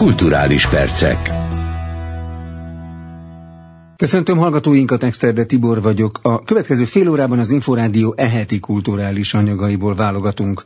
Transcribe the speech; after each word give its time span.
Kulturális 0.00 0.68
percek. 0.68 1.30
Köszöntöm 3.96 4.38
hallgatóinkat, 4.38 5.02
Exterde 5.02 5.44
Tibor 5.44 5.82
vagyok. 5.82 6.18
A 6.22 6.42
következő 6.42 6.84
fél 6.84 7.08
órában 7.08 7.38
az 7.38 7.50
Inforádió 7.50 8.14
eheti 8.16 8.58
kulturális 8.58 9.34
anyagaiból 9.34 9.94
válogatunk. 9.94 10.62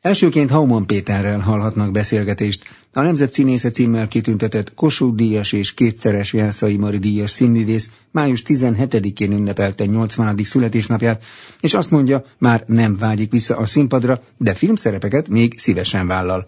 Elsőként 0.00 0.50
Hauman 0.50 0.86
Péterrel 0.86 1.38
hallhatnak 1.38 1.90
beszélgetést. 1.90 2.64
A 2.92 3.00
Nemzet 3.00 3.32
Színésze 3.32 3.70
címmel 3.70 4.08
kitüntetett 4.08 4.74
Kossuth 4.74 5.16
Díjas 5.16 5.52
és 5.52 5.74
kétszeres 5.74 6.32
Jelszai 6.32 6.76
Mari 6.76 6.98
Díjas 6.98 7.30
színművész 7.30 7.90
május 8.10 8.42
17-én 8.46 9.32
ünnepelte 9.32 9.86
80. 9.86 10.40
születésnapját, 10.44 11.24
és 11.60 11.74
azt 11.74 11.90
mondja, 11.90 12.24
már 12.38 12.64
nem 12.66 12.96
vágyik 12.96 13.30
vissza 13.30 13.56
a 13.56 13.66
színpadra, 13.66 14.20
de 14.36 14.54
filmszerepeket 14.54 15.28
még 15.28 15.58
szívesen 15.58 16.06
vállal. 16.06 16.46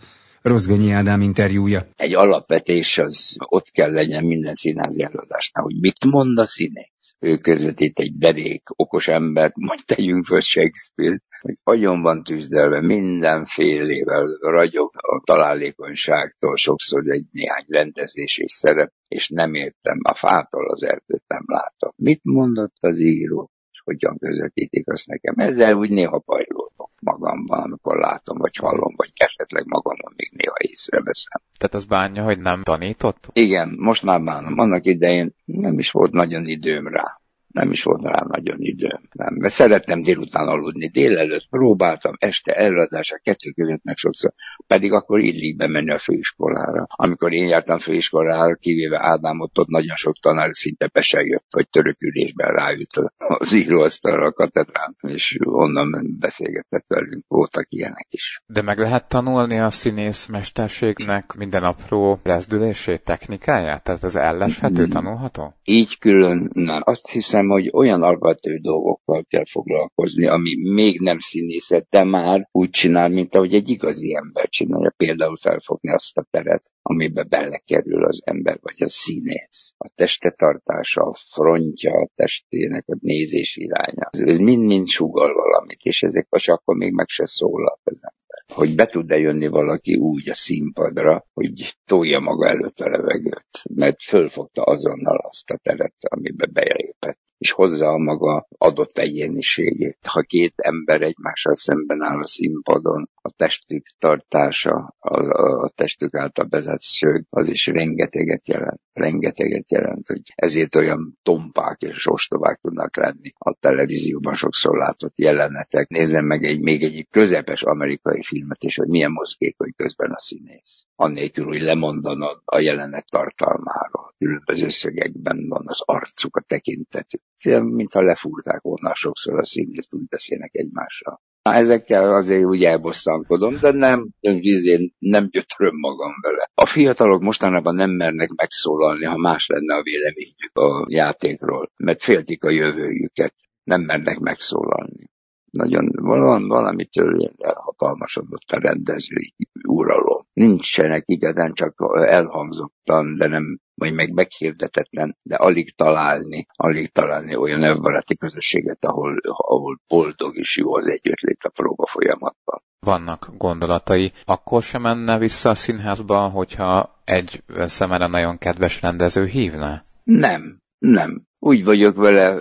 Rozgonyi 0.49 0.91
Ádám 0.91 1.21
interjúja. 1.21 1.87
Egy 1.97 2.15
alapvetés 2.15 2.99
az 2.99 3.37
ott 3.39 3.71
kell 3.71 3.93
legyen 3.93 4.25
minden 4.25 4.55
színházi 4.55 5.03
előadásnál, 5.03 5.65
hogy 5.65 5.81
mit 5.81 6.05
mond 6.05 6.39
a 6.39 6.47
színész. 6.47 7.15
Ő 7.21 7.37
közvetít 7.37 7.99
egy 7.99 8.13
derék, 8.13 8.63
okos 8.77 9.09
embert, 9.09 9.57
majd 9.57 9.81
tegyünk 9.85 10.25
föl 10.25 10.41
Shakespeare, 10.41 11.23
hogy 11.41 11.55
agyon 11.63 12.03
van 12.03 12.23
tűzdelve 12.23 12.81
mindenfélével, 12.81 14.27
ragyog 14.41 14.91
a 14.95 15.23
találékonyságtól, 15.25 16.57
sokszor 16.57 17.11
egy 17.11 17.27
néhány 17.31 17.65
rendezés 17.69 18.39
és 18.39 18.53
szerep, 18.53 18.93
és 19.09 19.29
nem 19.29 19.55
értem, 19.55 19.99
a 20.03 20.15
fától 20.15 20.71
az 20.71 20.83
erdőt 20.83 21.25
nem 21.27 21.45
látom. 21.47 21.93
Mit 21.97 22.21
mondott 22.23 22.77
az 22.81 23.01
író? 23.01 23.51
hogyan 23.89 24.19
közvetítik 24.19 24.91
azt 24.91 25.07
nekem. 25.07 25.35
Ezzel 25.37 25.75
úgy 25.75 25.91
néha 25.91 26.23
bajlódok 26.27 26.58
magamban, 27.01 27.61
amikor 27.61 27.97
látom, 27.97 28.39
vagy 28.39 28.57
hallom, 28.57 28.95
vagy 28.97 29.11
esetleg 29.17 29.67
magamon 29.67 30.13
még 30.17 30.31
néha 30.35 30.55
észreveszem. 30.59 31.41
Tehát 31.59 31.75
az 31.75 31.85
bánja, 31.85 32.23
hogy 32.25 32.39
nem 32.39 32.63
tanított? 32.63 33.29
Igen, 33.33 33.75
most 33.79 34.03
már 34.03 34.23
bánom. 34.23 34.59
Annak 34.59 34.87
idején 34.87 35.35
nem 35.45 35.79
is 35.79 35.91
volt 35.91 36.13
nagyon 36.13 36.47
időm 36.47 36.87
rá 36.87 37.21
nem 37.49 37.71
is 37.71 37.83
volt 37.83 38.03
rá 38.03 38.25
nagyon 38.29 38.57
időm. 38.61 39.09
Nem, 39.13 39.35
mert 39.35 39.55
szerettem 39.55 40.03
délután 40.03 40.49
aludni. 40.49 40.89
Délelőtt 40.89 41.49
próbáltam, 41.51 42.15
este 42.19 42.53
előadás, 42.53 43.13
a 43.13 43.21
kettő 43.23 43.51
között 43.51 43.83
meg 43.85 43.97
sokszor. 43.97 44.33
Pedig 44.67 44.93
akkor 44.93 45.19
illik 45.19 45.57
bemenni 45.57 45.91
a 45.91 45.99
főiskolára. 45.99 46.87
Amikor 46.89 47.33
én 47.33 47.49
jártam 47.49 47.79
főiskolára, 47.79 48.55
kivéve 48.55 48.99
Ádámot, 49.03 49.59
ott 49.59 49.69
nagyon 49.69 49.97
sok 49.97 50.19
tanár 50.21 50.51
szinte 50.53 50.87
be 50.93 51.01
se 51.01 51.21
jött, 51.21 51.47
hogy 51.51 51.69
törökülésben 51.69 52.51
ráült 52.51 52.93
az 53.17 53.53
íróasztalra 53.53 54.27
a 54.27 54.33
katedrán, 54.33 54.97
és 55.09 55.39
onnan 55.45 56.17
beszélgetett 56.19 56.85
velünk. 56.87 57.25
Voltak 57.29 57.67
ilyenek 57.69 58.07
is. 58.11 58.43
De 58.47 58.63
meg 58.63 58.79
lehet 58.79 59.09
tanulni 59.09 59.59
a 59.59 59.71
színész 59.71 60.27
mesterségnek 60.27 61.33
minden 61.33 61.65
apró 61.65 62.21
rezdülését, 62.23 63.05
technikáját? 63.05 63.83
Tehát 63.83 64.05
ez 64.05 64.17
elleshető, 64.17 64.87
mm. 64.87 64.91
tanulható? 64.91 65.55
Így 65.65 65.99
külön 65.99 66.49
nem. 66.53 66.81
Azt 66.85 67.09
hiszem, 67.09 67.38
hogy 67.47 67.71
olyan 67.73 68.03
alapvető 68.03 68.57
dolgokkal 68.57 69.25
kell 69.29 69.45
foglalkozni, 69.45 70.27
ami 70.27 70.51
még 70.75 71.01
nem 71.01 71.19
színészet, 71.19 71.87
de 71.91 72.05
már 72.05 72.49
úgy 72.53 72.71
csinál, 72.71 73.09
mint 73.09 73.35
ahogy 73.35 73.55
egy 73.55 73.69
igazi 73.69 74.15
ember 74.15 74.49
csinálja. 74.49 74.93
Például 74.97 75.37
felfogni 75.37 75.91
azt 75.91 76.17
a 76.17 76.27
teret, 76.31 76.71
amiben 76.83 77.27
belekerül 77.29 78.05
az 78.05 78.21
ember, 78.25 78.59
vagy 78.61 78.83
a 78.83 78.89
színész. 78.89 79.73
A 79.77 79.89
testetartása, 79.95 81.03
a 81.03 81.15
frontja 81.33 81.93
a 81.93 82.09
testének, 82.15 82.85
a 82.87 82.97
nézés 83.01 83.57
iránya. 83.57 84.09
Ez 84.11 84.39
mind-mind 84.39 84.89
sugal 84.89 85.35
valamit, 85.35 85.81
és 85.83 86.03
ezek 86.03 86.27
most 86.31 86.49
akkor 86.49 86.77
még 86.77 86.93
meg 86.93 87.09
se 87.09 87.27
szólal 87.27 87.81
az 87.85 88.01
ember 88.03 88.28
hogy 88.55 88.75
be 88.75 88.87
tud-e 88.87 89.17
jönni 89.17 89.47
valaki 89.47 89.97
úgy 89.97 90.31
a 90.31 90.35
színpadra, 90.35 91.27
hogy 91.33 91.77
tolja 91.85 92.21
maga 92.21 92.49
előtt 92.49 92.79
a 92.79 92.89
levegőt, 92.89 93.63
mert 93.75 94.03
fölfogta 94.03 94.63
azonnal 94.63 95.19
azt 95.19 95.51
a 95.51 95.57
teret, 95.63 95.95
amibe 95.99 96.47
belépett 96.47 97.19
és 97.39 97.51
hozza 97.51 97.87
a 97.87 97.99
maga 97.99 98.47
adott 98.59 98.99
egyéniségét. 98.99 99.99
Ha 100.07 100.21
két 100.21 100.53
ember 100.57 101.03
egymással 101.03 101.55
szemben 101.55 102.03
áll 102.03 102.21
a 102.21 102.27
színpadon, 102.27 103.11
a 103.15 103.31
testük 103.37 103.87
tartása, 103.99 104.95
a, 104.99 105.17
a 105.65 105.69
testük 105.69 106.15
által 106.15 106.45
bezett 106.45 106.81
szög, 106.81 107.25
az 107.31 107.49
is 107.49 107.67
rengeteget 107.67 108.49
jelent. 108.49 108.81
Rengeteget 108.93 109.73
jelent, 109.73 110.07
hogy 110.07 110.23
ezért 110.35 110.75
olyan 110.75 111.19
tompák 111.23 111.81
és 111.81 112.07
ostobák 112.11 112.59
tudnak 112.61 112.97
lenni 112.97 113.31
a 113.39 113.55
televízióban 113.61 114.35
sokszor 114.35 114.77
látott 114.77 115.19
jelenetek. 115.19 115.89
Nézzem 115.89 116.25
meg 116.25 116.45
egy, 116.45 116.61
még 116.61 116.83
egy 116.83 117.07
közepes 117.11 117.63
amerikai 117.63 118.23
filmet, 118.23 118.63
és 118.63 118.77
hogy 118.77 118.89
milyen 118.89 119.11
mozgékony 119.11 119.73
közben 119.77 120.11
a 120.11 120.19
színész. 120.19 120.88
Annélkül, 121.01 121.45
hogy 121.45 121.63
lemondanod 121.63 122.41
a 122.45 122.59
jelenet 122.59 123.11
tartalmáról. 123.11 124.15
Különböző 124.19 124.69
szögekben 124.69 125.49
van 125.49 125.63
az 125.67 125.81
arcuk, 125.85 126.37
a 126.37 126.41
tekintetük 126.41 127.21
mintha 127.45 128.01
lefúrták 128.01 128.61
volna 128.61 128.95
sokszor 128.95 129.39
a 129.39 129.45
színészt, 129.45 129.95
úgy 129.95 130.09
beszélnek 130.09 130.51
egymással. 130.53 131.21
Na, 131.43 131.55
ezekkel 131.55 132.15
azért 132.15 132.45
úgy 132.45 132.63
elbosszankodom, 132.63 133.57
de 133.61 133.73
nem, 133.73 134.09
vízén 134.21 134.95
nem 134.99 135.29
gyötröm 135.31 135.75
magam 135.75 136.13
vele. 136.23 136.51
A 136.55 136.67
fiatalok 136.67 137.23
mostanában 137.23 137.75
nem 137.75 137.91
mernek 137.91 138.29
megszólalni, 138.29 139.05
ha 139.05 139.17
más 139.17 139.47
lenne 139.47 139.75
a 139.75 139.83
véleményük 139.83 140.53
a 140.53 140.87
játékról, 140.89 141.73
mert 141.77 142.03
féltik 142.03 142.45
a 142.45 142.51
jövőjüket. 142.51 143.35
Nem 143.65 143.81
mernek 143.81 144.19
megszólalni. 144.19 145.11
Nagyon 145.51 145.91
valami, 145.95 146.49
valamitől 146.49 147.31
elhatalmasodott 147.39 148.51
a 148.51 148.59
rendezői 148.59 149.35
uralom. 149.69 150.27
Nincsenek 150.33 151.03
igazán 151.07 151.53
csak 151.53 151.75
elhangzottan, 152.07 153.15
de 153.17 153.27
nem 153.27 153.59
vagy 153.75 153.95
meg 153.95 154.13
meghirdetetlen, 154.13 155.17
de 155.23 155.35
alig 155.35 155.75
találni, 155.77 156.47
alig 156.53 156.93
találni 156.93 157.37
olyan 157.37 157.63
elbaráti 157.63 158.17
közösséget, 158.17 158.85
ahol, 158.85 159.17
ahol 159.23 159.81
boldog 159.89 160.37
és 160.37 160.57
jó 160.57 160.75
az 160.75 160.87
együttlét 160.87 161.43
a 161.43 161.49
próba 161.49 161.87
folyamatban. 161.87 162.63
Vannak 162.81 163.31
gondolatai. 163.37 164.13
Akkor 164.25 164.63
sem 164.63 164.83
menne 164.83 165.19
vissza 165.19 165.51
a 165.51 165.55
színházba, 165.55 166.29
hogyha 166.29 167.01
egy 167.05 167.43
szemére 167.57 168.07
nagyon 168.07 168.39
kedves 168.39 168.83
rendező 168.83 169.27
hívna? 169.27 169.83
Nem, 170.05 170.59
nem. 170.79 171.28
Úgy 171.39 171.65
vagyok 171.65 171.97
vele, 171.97 172.37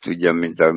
tudja, 0.00 0.32
mint, 0.32 0.60
a, 0.60 0.74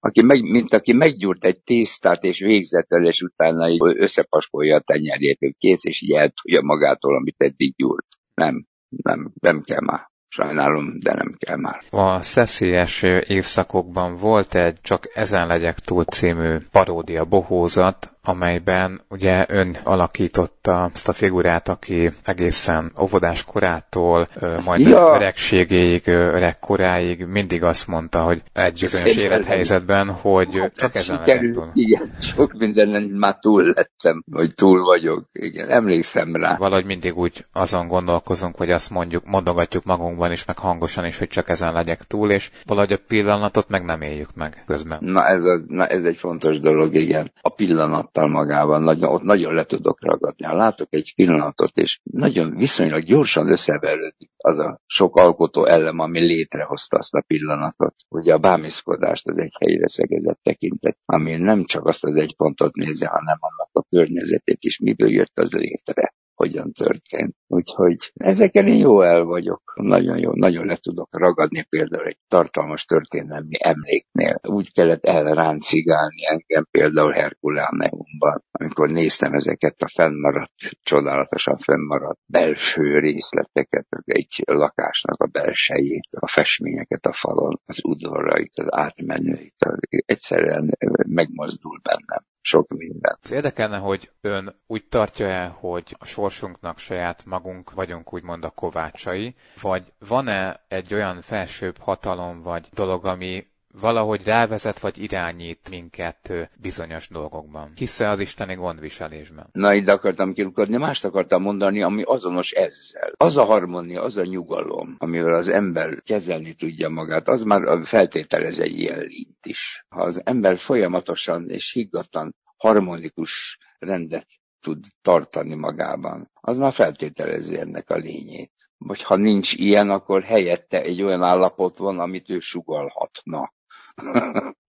aki 0.00 0.22
meg, 0.22 0.42
mint 0.42 0.72
aki 0.72 0.92
meggyúrt 0.92 1.44
egy 1.44 1.62
tésztát, 1.62 2.22
és 2.22 2.38
végzett 2.38 2.92
el, 2.92 3.06
és 3.06 3.20
utána 3.20 3.66
összepaskolja 3.78 4.76
a 4.76 4.80
tenyerét, 4.86 5.38
hogy 5.38 5.54
kész, 5.58 5.84
és 5.84 6.00
így 6.00 6.12
eltudja 6.12 6.62
magától, 6.62 7.16
amit 7.16 7.34
eddig 7.38 7.74
gyúrt. 7.76 8.06
Nem 8.34 8.66
nem, 9.02 9.32
nem 9.40 9.60
kell 9.60 9.80
már. 9.80 10.10
Sajnálom, 10.28 10.98
de 10.98 11.14
nem 11.14 11.34
kell 11.38 11.56
már. 11.56 11.82
A 11.90 12.22
szeszélyes 12.22 13.02
évszakokban 13.26 14.16
volt 14.16 14.54
egy 14.54 14.80
Csak 14.80 15.10
ezen 15.14 15.46
legyek 15.46 15.78
túl 15.78 16.04
című 16.04 16.56
paródia 16.70 17.24
bohózat, 17.24 18.15
amelyben 18.28 19.00
ugye 19.08 19.44
ön 19.48 19.76
alakította 19.84 20.90
azt 20.94 21.08
a 21.08 21.12
figurát, 21.12 21.68
aki 21.68 22.10
egészen 22.24 22.92
óvodás 23.00 23.44
korától, 23.44 24.28
majd 24.64 24.80
ja. 24.80 25.14
öregségéig, 25.14 26.08
öreg 26.08 26.58
koráig 26.58 27.24
mindig 27.24 27.62
azt 27.62 27.86
mondta, 27.86 28.22
hogy 28.22 28.42
egy 28.52 28.78
bizonyos 28.80 29.16
Én 29.16 29.24
élethelyzetben, 29.24 30.10
hogy 30.10 30.58
hát 30.58 30.76
csak 30.76 30.94
ezen 30.94 31.02
sikerül, 31.02 31.70
Igen, 31.72 32.12
sok 32.20 32.52
mindenen 32.52 33.02
már 33.02 33.38
túl 33.38 33.64
lettem, 33.64 34.24
hogy 34.32 34.54
túl 34.54 34.84
vagyok. 34.84 35.24
Igen, 35.32 35.68
emlékszem 35.68 36.36
rá. 36.36 36.56
Valahogy 36.56 36.84
mindig 36.84 37.16
úgy 37.16 37.44
azon 37.52 37.88
gondolkozunk, 37.88 38.56
hogy 38.56 38.70
azt 38.70 38.90
mondjuk, 38.90 39.24
mondogatjuk 39.24 39.84
magunkban 39.84 40.32
is, 40.32 40.44
meg 40.44 40.58
hangosan 40.58 41.04
is, 41.04 41.18
hogy 41.18 41.28
csak 41.28 41.48
ezen 41.48 41.72
legyek 41.72 42.02
túl, 42.02 42.30
és 42.30 42.50
valahogy 42.64 42.92
a 42.92 42.98
pillanatot 43.08 43.68
meg 43.68 43.84
nem 43.84 44.02
éljük 44.02 44.34
meg 44.34 44.64
közben. 44.66 44.98
Na 45.00 45.26
ez, 45.26 45.44
a, 45.44 45.60
na 45.66 45.86
ez 45.86 46.04
egy 46.04 46.16
fontos 46.16 46.60
dolog, 46.60 46.94
igen. 46.94 47.32
A 47.40 47.48
pillanat 47.48 48.15
tudattal 48.16 48.28
magával, 48.28 48.80
nagyon, 48.80 49.12
ott 49.12 49.22
nagyon 49.22 49.54
le 49.54 49.64
tudok 49.64 50.04
ragadni. 50.04 50.44
Ha 50.44 50.54
látok 50.54 50.88
egy 50.90 51.12
pillanatot, 51.16 51.76
és 51.76 52.00
nagyon 52.02 52.56
viszonylag 52.56 53.02
gyorsan 53.02 53.50
összeverődik 53.50 54.30
az 54.36 54.58
a 54.58 54.80
sok 54.86 55.16
alkotó 55.16 55.64
elem, 55.64 55.98
ami 55.98 56.20
létrehozta 56.20 56.96
azt 56.96 57.14
a 57.14 57.24
pillanatot. 57.26 57.94
Ugye 58.08 58.34
a 58.34 58.38
bámészkodást 58.38 59.28
az 59.28 59.38
egy 59.38 59.54
helyre 59.60 59.88
szegezett 59.88 60.40
tekintet, 60.42 60.98
ami 61.04 61.36
nem 61.36 61.64
csak 61.64 61.86
azt 61.86 62.04
az 62.04 62.16
egy 62.16 62.36
pontot 62.36 62.74
nézi, 62.74 63.04
hanem 63.04 63.38
annak 63.40 63.70
a 63.72 63.86
környezetét 63.88 64.64
is, 64.64 64.78
miből 64.78 65.10
jött 65.10 65.38
az 65.38 65.52
létre 65.52 66.14
hogyan 66.36 66.72
történt. 66.72 67.34
Úgyhogy 67.46 68.12
ezeken 68.14 68.66
én 68.66 68.78
jó 68.78 69.00
el 69.00 69.24
vagyok. 69.24 69.72
Nagyon 69.74 70.18
jó, 70.18 70.30
nagyon 70.34 70.66
le 70.66 70.76
tudok 70.76 71.08
ragadni 71.10 71.62
például 71.62 72.06
egy 72.06 72.18
tartalmas 72.28 72.84
történelmi 72.84 73.56
emléknél. 73.58 74.40
Úgy 74.48 74.72
kellett 74.72 75.04
elráncigálni 75.04 76.26
engem 76.26 76.66
például 76.70 77.10
Herkuláneumban, 77.10 78.44
amikor 78.50 78.88
néztem 78.88 79.32
ezeket 79.32 79.82
a 79.82 79.88
fennmaradt, 79.88 80.52
csodálatosan 80.82 81.56
fennmaradt 81.56 82.20
belső 82.26 82.98
részleteket, 82.98 83.86
egy 84.04 84.42
lakásnak 84.46 85.22
a 85.22 85.26
belsejét, 85.26 86.08
a 86.10 86.26
festményeket 86.26 87.06
a 87.06 87.12
falon, 87.12 87.60
az 87.64 87.84
udvarait, 87.84 88.56
az 88.56 88.66
átmenőit. 88.70 89.66
Egyszerűen 90.06 90.76
megmozdul 91.06 91.80
bennem 91.82 92.24
sok 92.46 92.68
minden. 92.68 93.18
Az 93.22 93.32
érdekelne, 93.32 93.78
hogy 93.78 94.10
ön 94.20 94.60
úgy 94.66 94.84
tartja-e, 94.88 95.46
hogy 95.46 95.96
a 95.98 96.04
sorsunknak 96.04 96.78
saját 96.78 97.24
magunk 97.24 97.72
vagyunk 97.72 98.12
úgymond 98.12 98.44
a 98.44 98.50
kovácsai, 98.50 99.34
vagy 99.60 99.92
van-e 100.08 100.64
egy 100.68 100.94
olyan 100.94 101.20
felsőbb 101.20 101.78
hatalom 101.78 102.42
vagy 102.42 102.68
dolog, 102.72 103.04
ami 103.04 103.46
valahogy 103.80 104.24
rávezet 104.24 104.78
vagy 104.78 105.02
irányít 105.02 105.70
minket 105.70 106.32
bizonyos 106.60 107.08
dolgokban. 107.08 107.72
Hisze 107.76 108.08
az 108.08 108.20
isteni 108.20 108.54
gondviselésben. 108.54 109.48
Na, 109.52 109.74
ide 109.74 109.92
akartam 109.92 110.32
kilukadni, 110.32 110.76
mást 110.76 111.04
akartam 111.04 111.42
mondani, 111.42 111.82
ami 111.82 112.02
azonos 112.02 112.50
ezzel. 112.50 113.12
Az 113.16 113.36
a 113.36 113.44
harmónia, 113.44 114.02
az 114.02 114.16
a 114.16 114.24
nyugalom, 114.24 114.96
amivel 114.98 115.34
az 115.34 115.48
ember 115.48 116.02
kezelni 116.02 116.52
tudja 116.52 116.88
magát, 116.88 117.28
az 117.28 117.42
már 117.42 117.84
feltételez 117.84 118.58
egy 118.58 118.78
ilyen 118.78 118.98
lint 118.98 119.46
is. 119.46 119.84
Ha 119.88 120.02
az 120.02 120.20
ember 120.24 120.58
folyamatosan 120.58 121.48
és 121.48 121.72
higgadtan 121.72 122.34
harmonikus 122.56 123.58
rendet 123.78 124.26
tud 124.60 124.84
tartani 125.02 125.54
magában, 125.54 126.30
az 126.40 126.58
már 126.58 126.72
feltételezi 126.72 127.58
ennek 127.58 127.90
a 127.90 127.96
lényét. 127.96 128.52
Vagy 128.78 129.02
ha 129.02 129.16
nincs 129.16 129.52
ilyen, 129.52 129.90
akkor 129.90 130.22
helyette 130.22 130.82
egy 130.82 131.02
olyan 131.02 131.22
állapot 131.22 131.76
van, 131.78 132.00
amit 132.00 132.30
ő 132.30 132.38
sugalhatna. 132.38 133.54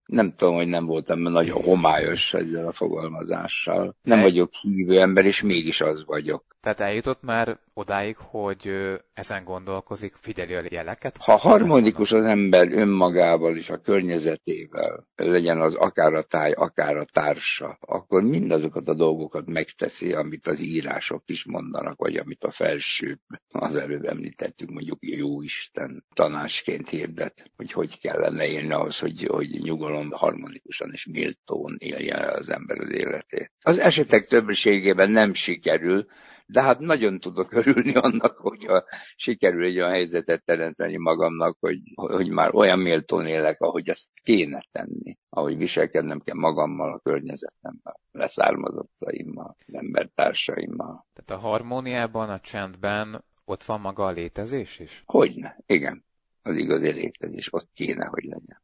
Nem 0.05 0.33
tudom, 0.35 0.55
hogy 0.55 0.67
nem 0.67 0.85
voltam 0.85 1.19
nagyon 1.19 1.63
homályos 1.63 2.33
ezzel 2.33 2.67
a 2.67 2.71
fogalmazással. 2.71 3.95
Nem 4.01 4.21
vagyok 4.21 4.53
hívő 4.53 4.99
ember, 4.99 5.25
és 5.25 5.41
mégis 5.41 5.81
az 5.81 6.05
vagyok. 6.05 6.56
Tehát 6.67 6.91
eljutott 6.91 7.21
már 7.21 7.59
odáig, 7.73 8.15
hogy 8.17 8.71
ezen 9.13 9.43
gondolkozik, 9.43 10.15
figyeli 10.19 10.55
a 10.55 10.61
jeleket? 10.69 11.17
Ha 11.17 11.35
harmonikus 11.35 12.11
az 12.11 12.23
ember 12.23 12.71
önmagával 12.71 13.57
és 13.57 13.69
a 13.69 13.77
környezetével, 13.77 15.07
legyen 15.15 15.59
az 15.59 15.75
akár 15.75 16.13
a 16.13 16.21
táj, 16.21 16.51
akár 16.51 16.97
a 16.97 17.05
társa, 17.05 17.77
akkor 17.81 18.23
mindazokat 18.23 18.87
a 18.87 18.93
dolgokat 18.93 19.45
megteszi, 19.45 20.13
amit 20.13 20.47
az 20.47 20.59
írások 20.59 21.23
is 21.25 21.45
mondanak, 21.45 21.97
vagy 21.97 22.15
amit 22.15 22.43
a 22.43 22.51
felső, 22.51 23.19
az 23.51 23.75
előbb 23.75 24.05
említettük, 24.05 24.69
mondjuk 24.69 24.97
jó 25.01 25.41
Isten 25.41 26.05
tanásként 26.13 26.89
hirdet, 26.89 27.51
hogy 27.55 27.71
hogy 27.71 27.99
kellene 27.99 28.47
élni 28.47 28.73
ahhoz, 28.73 28.99
hogy, 28.99 29.23
hogy 29.23 29.59
nyugalom 29.61 30.11
harmonikusan 30.11 30.89
és 30.91 31.05
méltón 31.05 31.75
élje 31.79 32.15
az 32.15 32.49
ember 32.49 32.79
az 32.79 32.91
életét. 32.91 33.51
Az 33.61 33.77
esetek 33.77 34.25
többségében 34.25 35.09
nem 35.09 35.33
sikerül, 35.33 36.05
de 36.49 36.61
hát 36.61 36.79
nagyon 36.79 37.19
tudok 37.19 37.53
örülni 37.53 37.93
annak, 37.93 38.37
hogyha 38.37 38.83
sikerül 39.15 39.65
egy 39.65 39.77
olyan 39.77 39.89
helyzetet 39.89 40.43
teremteni 40.45 40.97
magamnak, 40.97 41.57
hogy, 41.59 41.79
hogy 41.95 42.29
már 42.29 42.55
olyan 42.55 42.79
méltón 42.79 43.25
élek, 43.25 43.61
ahogy 43.61 43.89
ezt 43.89 44.09
kéne 44.23 44.61
tenni, 44.71 45.17
ahogy 45.29 45.57
viselkednem 45.57 46.19
kell 46.19 46.35
magammal, 46.35 46.93
a 46.93 46.99
környezetemmel, 46.99 47.99
leszármazottaimmal, 48.11 49.55
embertársaimmal. 49.71 51.07
Tehát 51.13 51.43
a 51.43 51.47
harmóniában, 51.47 52.29
a 52.29 52.39
csendben 52.39 53.23
ott 53.45 53.63
van 53.63 53.79
maga 53.79 54.05
a 54.05 54.11
létezés 54.11 54.79
is? 54.79 55.03
Hogyne, 55.05 55.57
igen. 55.65 56.05
Az 56.41 56.57
igazi 56.57 56.91
létezés 56.91 57.53
ott 57.53 57.69
kéne, 57.73 58.05
hogy 58.05 58.23
legyen. 58.23 58.61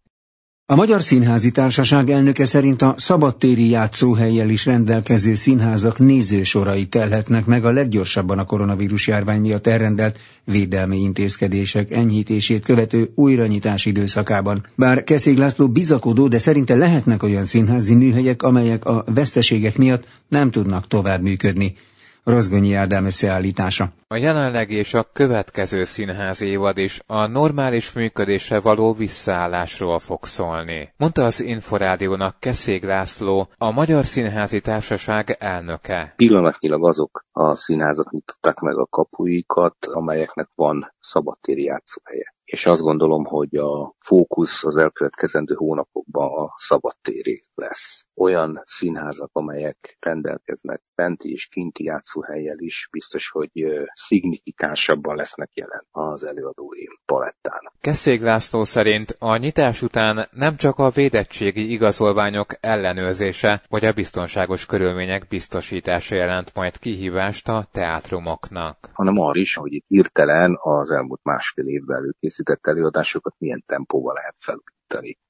A 0.66 0.76
Magyar 0.76 1.04
Színházi 1.04 1.52
Társaság 1.52 2.10
elnöke 2.10 2.46
szerint 2.46 2.82
a 2.82 2.96
szabadtéri 2.98 3.70
játszóhelyjel 3.70 4.50
is 4.50 4.66
rendelkező 4.66 5.36
színházak 5.36 6.00
nézősorai 6.00 6.86
telhetnek 6.86 7.46
meg 7.46 7.66
a 7.66 7.72
leggyorsabban 7.72 8.40
a 8.40 8.46
koronavírus 8.46 9.08
járvány 9.08 9.42
miatt 9.42 9.68
elrendelt 9.68 10.20
védelmi 10.44 10.98
intézkedések 10.98 11.92
enyhítését 11.92 12.66
követő 12.66 13.12
újranyitás 13.16 13.86
időszakában. 13.86 14.66
Bár 14.76 15.04
Keszég 15.04 15.38
László 15.38 15.68
bizakodó, 15.68 16.28
de 16.28 16.40
szerinte 16.40 16.76
lehetnek 16.76 17.24
olyan 17.24 17.46
színházi 17.46 17.96
műhelyek, 17.96 18.44
amelyek 18.44 18.86
a 18.86 19.04
veszteségek 19.08 19.78
miatt 19.78 20.08
nem 20.28 20.52
tudnak 20.52 20.88
tovább 20.88 21.22
működni. 21.22 21.76
Rozgonyi 22.24 22.74
Ádám 22.74 23.06
összeállítása. 23.06 23.92
A 24.08 24.16
jelenleg 24.16 24.72
és 24.72 24.94
a 24.94 25.10
következő 25.14 25.84
színház 25.84 26.42
évad 26.42 26.78
is 26.78 27.02
a 27.08 27.26
normális 27.26 27.94
működésre 27.94 28.60
való 28.60 28.94
visszaállásról 28.94 30.00
fog 30.00 30.26
szólni, 30.26 30.94
mondta 30.98 31.24
az 31.24 31.42
Inforádiónak 31.42 32.40
Keszég 32.40 32.84
László, 32.84 33.48
a 33.58 33.72
Magyar 33.72 34.06
Színházi 34.06 34.62
Társaság 34.62 35.36
elnöke. 35.40 36.14
Pillanatnyilag 36.16 36.86
azok 36.86 37.26
a 37.32 37.56
színházak 37.56 38.12
nyitották 38.12 38.60
meg 38.60 38.78
a 38.78 38.86
kapuikat, 38.86 39.86
amelyeknek 39.86 40.50
van 40.56 40.94
szabadtéri 41.00 41.64
játszóhelye 41.64 42.34
és 42.54 42.66
azt 42.66 42.82
gondolom, 42.82 43.26
hogy 43.26 43.56
a 43.56 43.96
fókusz 44.00 44.64
az 44.64 44.76
elkövetkezendő 44.76 45.54
hónapokban 45.56 46.46
a 46.46 46.54
szabadtéri 46.58 47.44
lesz. 47.56 48.08
Olyan 48.24 48.62
színházak, 48.66 49.30
amelyek 49.34 49.98
rendelkeznek 50.00 50.82
benti 50.96 51.32
és 51.32 51.48
kinti 51.48 51.84
játszóhelyjel 51.84 52.60
is, 52.60 52.88
biztos, 52.92 53.30
hogy 53.30 53.52
szignifikánsabban 53.94 55.16
lesznek 55.16 55.50
jelen 55.54 55.86
az 55.92 56.24
előadói 56.24 56.86
palettán. 57.06 57.72
Keszég 57.82 58.22
László 58.22 58.64
szerint 58.64 59.16
a 59.20 59.38
nyitás 59.38 59.82
után 59.82 60.28
nem 60.32 60.56
csak 60.56 60.80
a 60.80 60.90
védettségi 60.90 61.72
igazolványok 61.72 62.54
ellenőrzése 62.60 63.64
vagy 63.70 63.86
a 63.86 63.94
biztonságos 63.94 64.66
körülmények 64.66 65.28
biztosítása 65.28 66.16
jelent 66.16 66.54
majd 66.54 66.80
kihívást 66.80 67.48
a 67.48 67.68
teátrumoknak. 67.72 68.90
Hanem 68.94 69.18
arra 69.18 69.40
is, 69.40 69.56
hogy 69.56 69.74
itt 69.74 69.86
hirtelen 69.88 70.58
az 70.62 70.92
elmúlt 70.92 71.24
másfél 71.24 71.66
évben 71.68 71.98
előkészített 71.98 72.68
előadásokat 72.68 73.36
milyen 73.38 73.64
tempóval 73.66 74.14
lehet 74.14 74.36
felújítani 74.38 74.73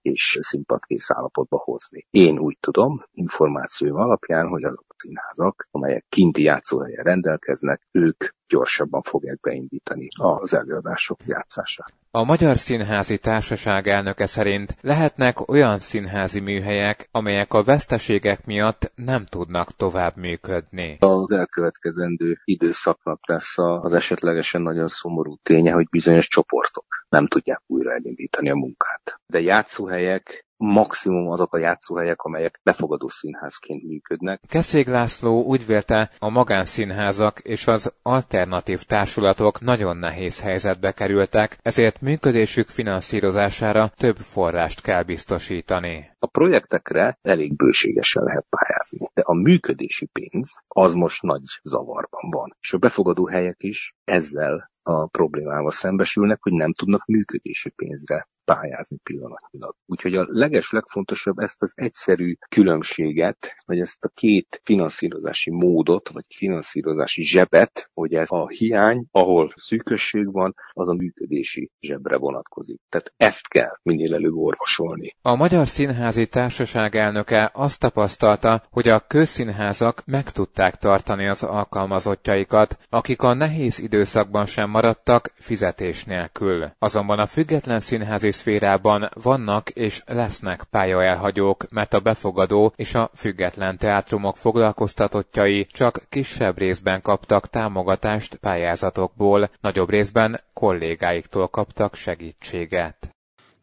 és 0.01 0.38
színpadkész 0.42 1.12
állapotba 1.12 1.57
hozni. 1.57 2.07
Én 2.10 2.39
úgy 2.39 2.57
tudom, 2.60 3.06
információ 3.12 3.95
alapján, 3.95 4.48
hogy 4.48 4.63
azok 4.63 4.86
a 4.88 4.95
színházak, 4.98 5.68
amelyek 5.71 6.06
kinti 6.10 6.42
játszóhelyen 6.42 7.04
rendelkeznek, 7.04 7.88
ők 7.92 8.24
gyorsabban 8.53 9.01
fogják 9.01 9.39
beindítani 9.39 10.07
az 10.11 10.53
előadások 10.53 11.19
játszását. 11.25 11.94
A 12.11 12.23
Magyar 12.23 12.57
Színházi 12.57 13.17
Társaság 13.17 13.88
elnöke 13.88 14.25
szerint 14.25 14.77
lehetnek 14.81 15.47
olyan 15.50 15.79
színházi 15.79 16.39
műhelyek, 16.39 17.07
amelyek 17.11 17.53
a 17.53 17.63
veszteségek 17.63 18.45
miatt 18.45 18.91
nem 18.95 19.25
tudnak 19.25 19.75
tovább 19.75 20.15
működni. 20.17 20.97
Az 21.00 21.31
elkövetkezendő 21.31 22.41
időszaknak 22.44 23.27
lesz 23.27 23.57
az 23.57 23.94
esetlegesen 23.94 24.61
nagyon 24.61 24.88
szomorú 24.88 25.35
ténye, 25.44 25.71
hogy 25.71 25.88
bizonyos 25.89 26.27
csoportok 26.27 26.85
nem 27.09 27.27
tudják 27.27 27.61
újra 27.67 27.91
elindítani 27.91 28.50
a 28.50 28.55
munkát. 28.55 29.19
De 29.25 29.41
játszóhelyek 29.41 30.42
maximum 30.63 31.30
azok 31.30 31.54
a 31.54 31.57
játszóhelyek, 31.57 32.21
amelyek 32.21 32.60
befogadó 32.63 33.07
színházként 33.07 33.83
működnek. 33.83 34.42
Keszég 34.48 34.88
László 34.88 35.44
úgy 35.44 35.65
vélte, 35.65 36.10
a 36.19 36.30
magánszínházak 36.30 37.39
és 37.39 37.68
az 37.68 37.94
alternatív 38.01 38.83
társulatok 38.83 39.62
nagyon 39.62 39.98
nehéz 39.98 40.42
helyzetbe 40.42 40.91
kerültek, 40.91 41.58
ezért 41.62 42.01
működésük 42.01 42.70
finanszírozására 42.70 43.91
több 43.96 44.17
forrást 44.17 44.82
kell 44.82 45.03
biztosítani. 45.03 46.12
A 46.20 46.27
projektekre 46.27 47.17
elég 47.22 47.55
bőségesen 47.55 48.24
lehet 48.24 48.46
pályázni, 48.50 49.10
de 49.13 49.22
a 49.22 49.34
működési 49.34 50.05
pénz 50.05 50.51
az 50.67 50.93
most 50.93 51.22
nagy 51.22 51.41
zavarban 51.63 52.29
van. 52.29 52.55
És 52.60 52.74
a 52.74 52.77
befogadó 52.77 53.27
helyek 53.27 53.63
is 53.63 53.96
ezzel 54.03 54.72
a 54.83 55.05
problémával 55.05 55.71
szembesülnek, 55.71 56.37
hogy 56.41 56.53
nem 56.53 56.73
tudnak 56.73 57.05
működési 57.05 57.69
pénzre 57.69 58.27
pályázni 58.45 58.97
pillanatnyilag. 59.03 59.75
Úgyhogy 59.85 60.15
a 60.15 60.25
leges 60.27 60.71
legfontosabb 60.71 61.37
ezt 61.37 61.61
az 61.61 61.71
egyszerű 61.75 62.35
különbséget, 62.49 63.55
vagy 63.65 63.79
ezt 63.79 64.03
a 64.03 64.11
két 64.13 64.61
finanszírozási 64.63 65.51
módot, 65.51 66.09
vagy 66.09 66.25
finanszírozási 66.35 67.23
zsebet, 67.23 67.89
hogy 67.93 68.13
ez 68.13 68.27
a 68.29 68.47
hiány, 68.47 69.05
ahol 69.11 69.53
szűkösség 69.55 70.31
van, 70.31 70.55
az 70.71 70.89
a 70.89 70.93
működési 70.93 71.71
zsebre 71.79 72.17
vonatkozik. 72.17 72.79
Tehát 72.89 73.13
ezt 73.17 73.47
kell 73.47 73.77
minél 73.83 74.13
előbb 74.13 74.35
orvosolni. 74.35 75.15
A 75.21 75.35
Magyar 75.35 75.67
Színházi 75.67 76.27
Társaság 76.27 76.95
elnöke 76.95 77.51
azt 77.53 77.79
tapasztalta, 77.79 78.63
hogy 78.69 78.87
a 78.87 78.99
közszínházak 78.99 80.05
meg 80.05 80.31
tudták 80.31 80.75
tartani 80.75 81.27
az 81.27 81.43
alkalmazottjaikat, 81.43 82.77
akik 82.89 83.21
a 83.21 83.33
nehéz 83.33 83.79
időszakban 83.79 84.45
sem 84.45 84.69
maradtak 84.74 85.32
fizetés 85.36 86.03
nélkül. 86.03 86.72
Azonban 86.80 87.20
a 87.20 87.25
független 87.25 87.80
színházi 87.80 88.32
szférában 88.32 89.10
vannak 89.13 89.70
és 89.70 90.01
lesznek 90.06 90.63
pályaelhagyók, 90.63 91.65
mert 91.70 91.94
a 91.94 92.00
befogadó 92.00 92.74
és 92.75 92.96
a 92.96 93.10
független 93.15 93.77
teátrumok 93.77 94.38
foglalkoztatottjai 94.38 95.65
csak 95.65 96.06
kisebb 96.10 96.58
részben 96.58 97.01
kaptak 97.01 97.50
támogatást 97.50 98.36
pályázatokból, 98.36 99.50
nagyobb 99.62 99.89
részben 99.89 100.39
kollégáiktól 100.53 101.48
kaptak 101.48 101.96
segítséget. 101.96 103.13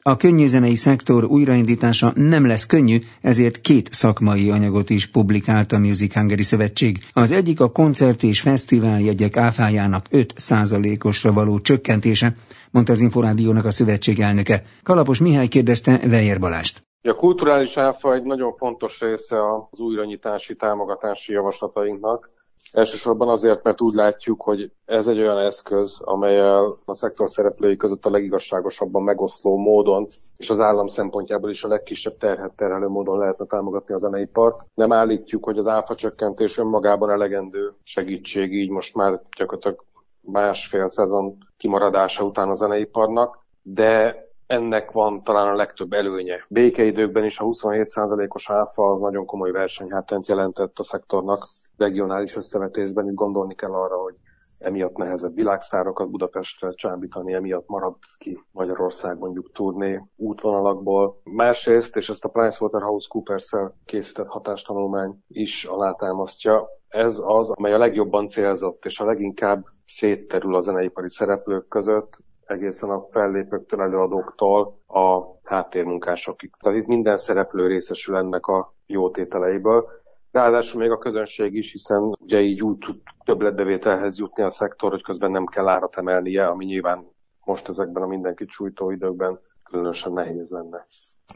A 0.02 0.16
könnyűzenei 0.16 0.76
szektor 0.76 1.24
újraindítása 1.24 2.12
nem 2.16 2.46
lesz 2.46 2.66
könnyű, 2.66 2.98
ezért 3.20 3.60
két 3.60 3.88
szakmai 3.92 4.50
anyagot 4.50 4.90
is 4.90 5.06
publikált 5.06 5.72
a 5.72 5.78
Music 5.78 6.14
Hungary 6.14 6.42
Szövetség. 6.42 7.04
Az 7.12 7.30
egyik 7.30 7.60
a 7.60 7.72
koncert 7.72 8.22
és 8.22 8.40
fesztiváljegyek 8.40 9.36
áfájának 9.36 10.06
5%-osra 10.10 11.32
való 11.32 11.60
csökkentése, 11.60 12.34
mondta 12.70 12.92
az 12.92 13.00
Inforádiónak 13.00 13.64
a 13.64 13.70
szövetség 13.70 14.20
elnöke. 14.20 14.62
Kalapos 14.82 15.18
Mihály 15.18 15.48
kérdezte 15.48 16.00
Vejer 16.06 16.38
Balást. 16.38 16.89
A 17.02 17.14
kulturális 17.14 17.76
áfa 17.76 18.14
egy 18.14 18.22
nagyon 18.22 18.56
fontos 18.56 19.00
része 19.00 19.52
az 19.70 19.80
újranyitási 19.80 20.56
támogatási 20.56 21.32
javaslatainknak. 21.32 22.30
Elsősorban 22.72 23.28
azért, 23.28 23.62
mert 23.62 23.80
úgy 23.80 23.94
látjuk, 23.94 24.42
hogy 24.42 24.72
ez 24.84 25.08
egy 25.08 25.18
olyan 25.18 25.38
eszköz, 25.38 26.00
amelyel 26.04 26.78
a 26.84 26.94
szektor 26.94 27.30
szereplői 27.30 27.76
között 27.76 28.06
a 28.06 28.10
legigazságosabban 28.10 29.02
megoszló 29.02 29.56
módon, 29.56 30.06
és 30.36 30.50
az 30.50 30.60
állam 30.60 30.86
szempontjából 30.86 31.50
is 31.50 31.64
a 31.64 31.68
legkisebb 31.68 32.16
terhet 32.16 32.52
terhelő 32.52 32.86
módon 32.86 33.18
lehetne 33.18 33.44
támogatni 33.44 33.94
a 33.94 33.98
zeneipart. 33.98 34.66
Nem 34.74 34.92
állítjuk, 34.92 35.44
hogy 35.44 35.58
az 35.58 35.66
áfa 35.66 35.94
csökkentés 35.94 36.58
önmagában 36.58 37.10
elegendő 37.10 37.72
segítség, 37.82 38.52
így 38.52 38.70
most 38.70 38.94
már 38.94 39.22
gyakorlatilag 39.36 39.84
másfél 40.26 40.88
szezon 40.88 41.36
kimaradása 41.56 42.24
után 42.24 42.48
a 42.48 42.54
zeneiparnak, 42.54 43.38
de 43.62 44.28
ennek 44.50 44.90
van 44.90 45.22
talán 45.24 45.48
a 45.48 45.54
legtöbb 45.54 45.92
előnye. 45.92 46.44
Békeidőkben 46.48 47.24
is 47.24 47.38
a 47.38 47.44
27%-os 47.44 48.50
áfa 48.50 48.92
az 48.92 49.00
nagyon 49.00 49.26
komoly 49.26 49.50
versenyhátrányt 49.50 50.26
jelentett 50.26 50.78
a 50.78 50.82
szektornak. 50.82 51.46
Regionális 51.76 52.36
összevetésben 52.36 53.08
itt 53.08 53.14
gondolni 53.14 53.54
kell 53.54 53.72
arra, 53.72 53.96
hogy 53.96 54.14
emiatt 54.58 54.96
nehezebb 54.96 55.34
világsztárokat 55.34 56.10
Budapestre 56.10 56.72
csábítani, 56.72 57.32
emiatt 57.32 57.68
maradt 57.68 57.98
ki 58.18 58.44
Magyarország 58.52 59.18
mondjuk 59.18 59.52
turné 59.52 60.02
útvonalakból. 60.16 61.20
Másrészt, 61.24 61.96
és 61.96 62.08
ezt 62.08 62.24
a 62.24 62.28
PricewaterhouseCoopers-szel 62.28 63.76
készített 63.84 64.26
hatástanulmány 64.26 65.18
is 65.28 65.64
alátámasztja, 65.64 66.68
ez 66.88 67.20
az, 67.24 67.50
amely 67.50 67.72
a 67.72 67.78
legjobban 67.78 68.28
célzott 68.28 68.84
és 68.84 69.00
a 69.00 69.04
leginkább 69.04 69.64
szétterül 69.86 70.54
a 70.54 70.60
zeneipari 70.60 71.10
szereplők 71.10 71.68
között, 71.68 72.18
egészen 72.50 72.90
a 72.90 73.06
fellépőktől, 73.10 73.80
előadóktól 73.80 74.78
a 74.86 75.22
háttérmunkásokig. 75.42 76.50
Tehát 76.60 76.78
itt 76.78 76.86
minden 76.86 77.16
szereplő 77.16 77.66
részesül 77.66 78.16
ennek 78.16 78.46
a 78.46 78.74
jó 78.86 79.10
tételeiből. 79.10 79.88
Ráadásul 80.30 80.80
még 80.80 80.90
a 80.90 80.98
közönség 80.98 81.54
is, 81.54 81.72
hiszen 81.72 82.02
ugye 82.02 82.40
így 82.40 82.62
úgy 82.62 82.78
tud 82.78 82.96
többletbevételhez 83.24 84.18
jutni 84.18 84.42
a 84.42 84.50
szektor, 84.50 84.90
hogy 84.90 85.02
közben 85.02 85.30
nem 85.30 85.46
kell 85.46 85.68
árat 85.68 85.96
emelnie, 85.96 86.46
ami 86.46 86.64
nyilván 86.64 87.10
most 87.46 87.68
ezekben 87.68 88.02
a 88.02 88.06
mindenkit 88.06 88.48
sújtó 88.48 88.90
időkben 88.90 89.38
különösen 89.64 90.12
nehéz 90.12 90.50
lenne. 90.50 90.84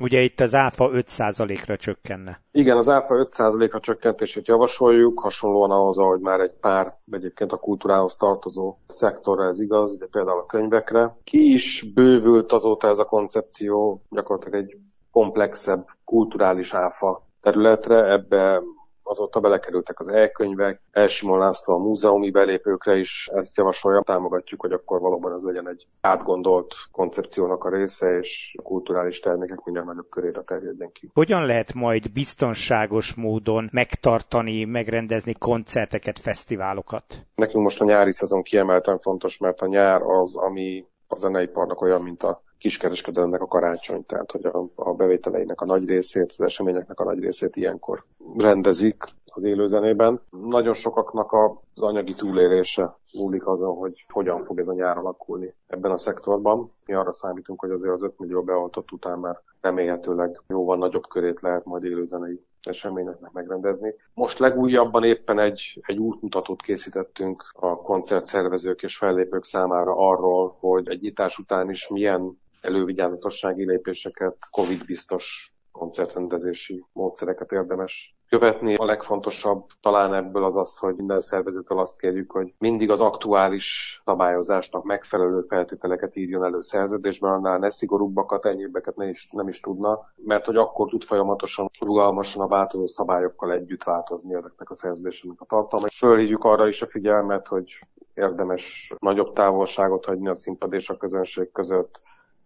Ugye 0.01 0.21
itt 0.21 0.41
az 0.41 0.55
áfa 0.55 0.91
5%-ra 0.93 1.77
csökkenne. 1.77 2.41
Igen, 2.53 2.77
az 2.77 2.89
áfa 2.89 3.15
5%-ra 3.15 3.81
csökkentését 3.81 4.47
javasoljuk, 4.47 5.21
hasonlóan 5.21 5.71
ahhoz, 5.71 5.99
ahogy 5.99 6.21
már 6.21 6.41
egy 6.41 6.55
pár 6.61 6.87
egyébként 7.11 7.53
a 7.53 7.57
kultúrához 7.57 8.17
tartozó 8.17 8.77
szektorra 8.87 9.45
ez 9.45 9.61
igaz, 9.61 9.91
ugye 9.91 10.07
például 10.07 10.39
a 10.39 10.47
könyvekre. 10.47 11.11
Ki 11.25 11.53
is 11.53 11.85
bővült 11.95 12.53
azóta 12.53 12.89
ez 12.89 12.99
a 12.99 13.05
koncepció, 13.05 14.03
gyakorlatilag 14.11 14.61
egy 14.61 14.77
komplexebb 15.11 15.87
kulturális 16.05 16.75
áfa 16.75 17.23
területre, 17.41 18.13
ebbe 18.13 18.63
azóta 19.05 19.41
belekerültek 19.41 20.01
az 20.01 20.09
e-könyvek, 20.09 20.81
Elsimon 20.91 21.39
László 21.39 21.75
a 21.75 21.79
múzeumi 21.79 22.31
belépőkre 22.31 22.97
is 22.97 23.29
ezt 23.33 23.57
javasolja. 23.57 24.01
Támogatjuk, 24.01 24.61
hogy 24.61 24.73
akkor 24.73 25.01
valóban 25.01 25.33
ez 25.33 25.43
legyen 25.43 25.69
egy 25.69 25.87
átgondolt 26.01 26.75
koncepciónak 26.91 27.65
a 27.65 27.71
része, 27.71 28.17
és 28.19 28.55
a 28.59 28.63
kulturális 28.63 29.21
termékek 29.21 29.65
minél 29.65 29.83
nagyobb 29.83 30.09
körére 30.09 30.43
terjedjen 30.43 30.93
ki. 30.93 31.11
Hogyan 31.15 31.47
lehet 31.47 31.75
majd 31.75 32.13
biztonságos 32.13 33.15
módon 33.15 33.69
megtartani, 33.73 34.65
megrendezni 34.65 35.35
koncerteket, 35.39 36.19
fesztiválokat? 36.19 37.05
Nekünk 37.35 37.65
most 37.65 37.81
a 37.81 37.85
nyári 37.85 38.13
szezon 38.13 38.43
kiemelten 38.43 38.99
fontos, 38.99 39.39
mert 39.39 39.61
a 39.61 39.67
nyár 39.67 40.03
az, 40.03 40.37
ami 40.37 40.87
a 41.07 41.17
zeneiparnak 41.17 41.81
olyan, 41.81 42.03
mint 42.03 42.23
a 42.23 42.43
kiskereskedelemnek 42.65 43.41
a 43.43 43.47
karácsony, 43.47 44.07
tehát 44.07 44.33
hogy 44.33 44.45
a, 44.45 44.67
a 44.77 44.95
bevételeinek 44.95 45.61
a 45.61 45.65
nagy 45.65 45.89
részét, 45.89 46.33
az 46.33 46.41
eseményeknek 46.41 47.01
a 47.01 47.05
nagy 47.05 47.19
részét 47.19 47.57
ilyenkor 47.57 48.05
rendezik 48.37 49.05
az 49.25 49.45
élőzenében. 49.45 50.21
Nagyon 50.31 50.75
sokaknak 50.75 51.33
az 51.33 51.67
anyagi 51.75 52.15
túlélése 52.15 52.99
múlik 53.19 53.47
azon, 53.47 53.77
hogy 53.77 54.05
hogyan 54.09 54.43
fog 54.43 54.59
ez 54.59 54.69
a 54.69 54.73
nyár 54.73 54.97
alakulni 54.97 55.55
ebben 55.67 55.91
a 55.91 55.97
szektorban. 55.97 56.67
Mi 56.87 56.95
arra 56.95 57.13
számítunk, 57.13 57.61
hogy 57.61 57.71
azért 57.71 57.93
az 57.93 58.03
5 58.03 58.19
millió 58.19 58.43
beoltott 58.43 58.93
után 58.93 59.19
már 59.19 59.41
remélhetőleg 59.61 60.41
jóval 60.49 60.77
nagyobb 60.77 61.09
körét 61.09 61.41
lehet 61.41 61.65
majd 61.65 61.85
élőzenei 61.85 62.41
eseményeknek 62.61 63.33
megrendezni. 63.33 63.95
Most 64.15 64.39
legújabban 64.39 65.05
éppen 65.05 65.39
egy, 65.39 65.81
egy 65.87 65.99
útmutatót 65.99 66.63
készítettünk 66.63 67.43
a 67.53 67.77
koncertszervezők 67.77 68.83
és 68.83 68.97
fellépők 68.97 69.45
számára 69.45 69.97
arról, 69.97 70.57
hogy 70.61 70.89
egy 70.89 71.01
nyitás 71.01 71.39
után 71.39 71.71
is 71.71 71.89
milyen 71.89 72.43
elővigyázatossági 72.65 73.65
lépéseket, 73.65 74.37
COVID-biztos 74.51 75.55
koncertrendezési 75.73 76.85
módszereket 76.93 77.53
érdemes 77.53 78.17
követni. 78.29 78.75
A 78.75 78.85
legfontosabb 78.85 79.67
talán 79.81 80.15
ebből 80.15 80.45
az 80.45 80.57
az, 80.57 80.79
hogy 80.79 80.95
minden 80.95 81.21
szervezőtől 81.21 81.79
azt 81.79 81.99
kérjük, 81.99 82.33
hogy 82.33 82.55
mindig 82.59 82.91
az 82.91 83.01
aktuális 83.01 84.01
szabályozásnak 84.05 84.85
megfelelő 84.85 85.45
feltételeket 85.49 86.17
írjon 86.17 86.45
elő 86.45 86.61
szerződésben, 86.61 87.33
annál 87.33 87.59
ne 87.59 87.71
szigorúbbakat, 87.71 88.47
ennyibbeket 88.47 88.97
ne 88.97 89.09
is, 89.09 89.29
nem 89.31 89.49
is 89.49 89.61
tudna, 89.61 90.13
mert 90.17 90.47
hogy 90.47 90.57
akkor 90.57 90.89
tud 90.89 91.03
folyamatosan, 91.03 91.71
rugalmasan 91.81 92.43
a 92.43 92.47
változó 92.47 92.87
szabályokkal 92.87 93.53
együtt 93.53 93.85
változni 93.85 94.35
ezeknek 94.35 94.71
a 94.71 94.75
szerződéseknek 94.75 95.41
a 95.41 95.45
tartalma. 95.45 95.87
Fölhívjuk 95.97 96.45
arra 96.45 96.69
is 96.69 96.83
a 96.83 96.87
figyelmet, 96.87 97.47
hogy 97.47 97.81
érdemes 98.15 98.95
nagyobb 98.99 99.33
távolságot 99.33 100.05
hagyni 100.05 100.29
a 100.29 100.35
színpad 100.35 100.73
és 100.73 100.89
a 100.89 100.97
közönség 100.97 101.53
között, 101.53 102.01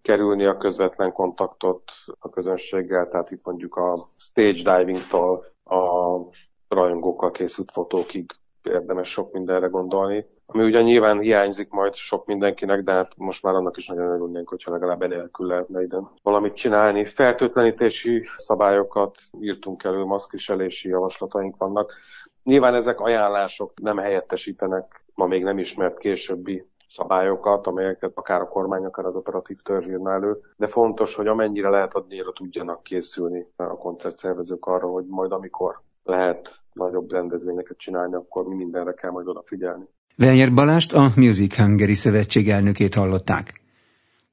kerülni 0.09 0.45
a 0.45 0.57
közvetlen 0.57 1.13
kontaktot 1.13 1.83
a 2.19 2.29
közönséggel, 2.29 3.09
tehát 3.09 3.31
itt 3.31 3.45
mondjuk 3.45 3.77
a 3.77 3.97
stage 4.19 4.79
divingtól 4.79 5.45
a 5.65 5.85
rajongókkal 6.69 7.31
készült 7.31 7.71
fotókig 7.71 8.31
érdemes 8.63 9.09
sok 9.09 9.33
mindenre 9.33 9.67
gondolni. 9.67 10.27
Ami 10.47 10.65
ugye 10.65 10.83
nyilván 10.83 11.21
hiányzik 11.21 11.71
majd 11.71 11.95
sok 11.95 12.27
mindenkinek, 12.27 12.83
de 12.83 12.93
hát 12.93 13.13
most 13.17 13.43
már 13.43 13.55
annak 13.55 13.77
is 13.77 13.87
nagyon 13.87 14.13
örülnénk, 14.13 14.49
hogyha 14.49 14.73
legalább 14.73 15.03
enélkül 15.03 15.47
lehetne 15.47 15.83
ide 15.83 15.99
valamit 16.23 16.55
csinálni. 16.55 17.07
Fertőtlenítési 17.07 18.29
szabályokat 18.37 19.19
írtunk 19.41 19.85
elő, 19.85 20.05
maszkviselési 20.05 20.89
javaslataink 20.89 21.57
vannak. 21.57 21.93
Nyilván 22.43 22.75
ezek 22.75 23.01
ajánlások 23.01 23.73
nem 23.81 23.97
helyettesítenek 23.97 25.05
ma 25.15 25.27
még 25.27 25.43
nem 25.43 25.59
ismert 25.59 25.99
későbbi 25.99 26.67
szabályokat, 26.89 27.67
amelyeket 27.67 28.13
akár 28.15 28.41
a 28.41 28.49
kormány, 28.49 28.85
akár 28.85 29.05
az 29.05 29.17
operatív 29.17 29.57
törzs 29.57 29.87
írna 29.87 30.13
elő, 30.13 30.41
de 30.57 30.67
fontos, 30.67 31.15
hogy 31.15 31.27
amennyire 31.27 31.69
lehet 31.69 31.95
addigra 31.95 32.33
tudjanak 32.33 32.83
készülni 32.83 33.47
a 33.57 33.63
koncertszervezők 33.65 34.67
arra, 34.67 34.87
hogy 34.87 35.05
majd 35.09 35.33
amikor 35.33 35.81
lehet 36.05 36.51
nagyobb 36.73 37.13
rendezvényeket 37.13 37.79
csinálni, 37.79 38.15
akkor 38.15 38.47
mi 38.47 38.55
mindenre 38.55 38.93
kell 38.93 39.11
majd 39.11 39.29
odafigyelni. 39.29 39.85
Velyer 40.17 40.53
Balást, 40.55 40.93
a 40.95 41.11
Music 41.17 41.57
Hungary 41.57 41.95
Szövetség 41.95 42.51
elnökét 42.51 42.95
hallották. 42.95 43.61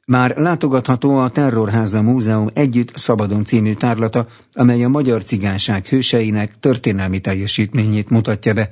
Már 0.06 0.38
látogatható 0.38 1.18
a 1.18 1.30
Terrorháza 1.30 2.02
Múzeum 2.02 2.48
Együtt 2.54 2.98
Szabadon 2.98 3.46
című 3.46 3.74
tárlata, 3.74 4.26
amely 4.54 4.84
a 4.84 4.90
magyar 4.90 5.24
cigányság 5.24 5.86
hőseinek 5.86 6.60
történelmi 6.60 7.20
teljesítményét 7.20 8.10
mutatja 8.10 8.54
be, 8.54 8.70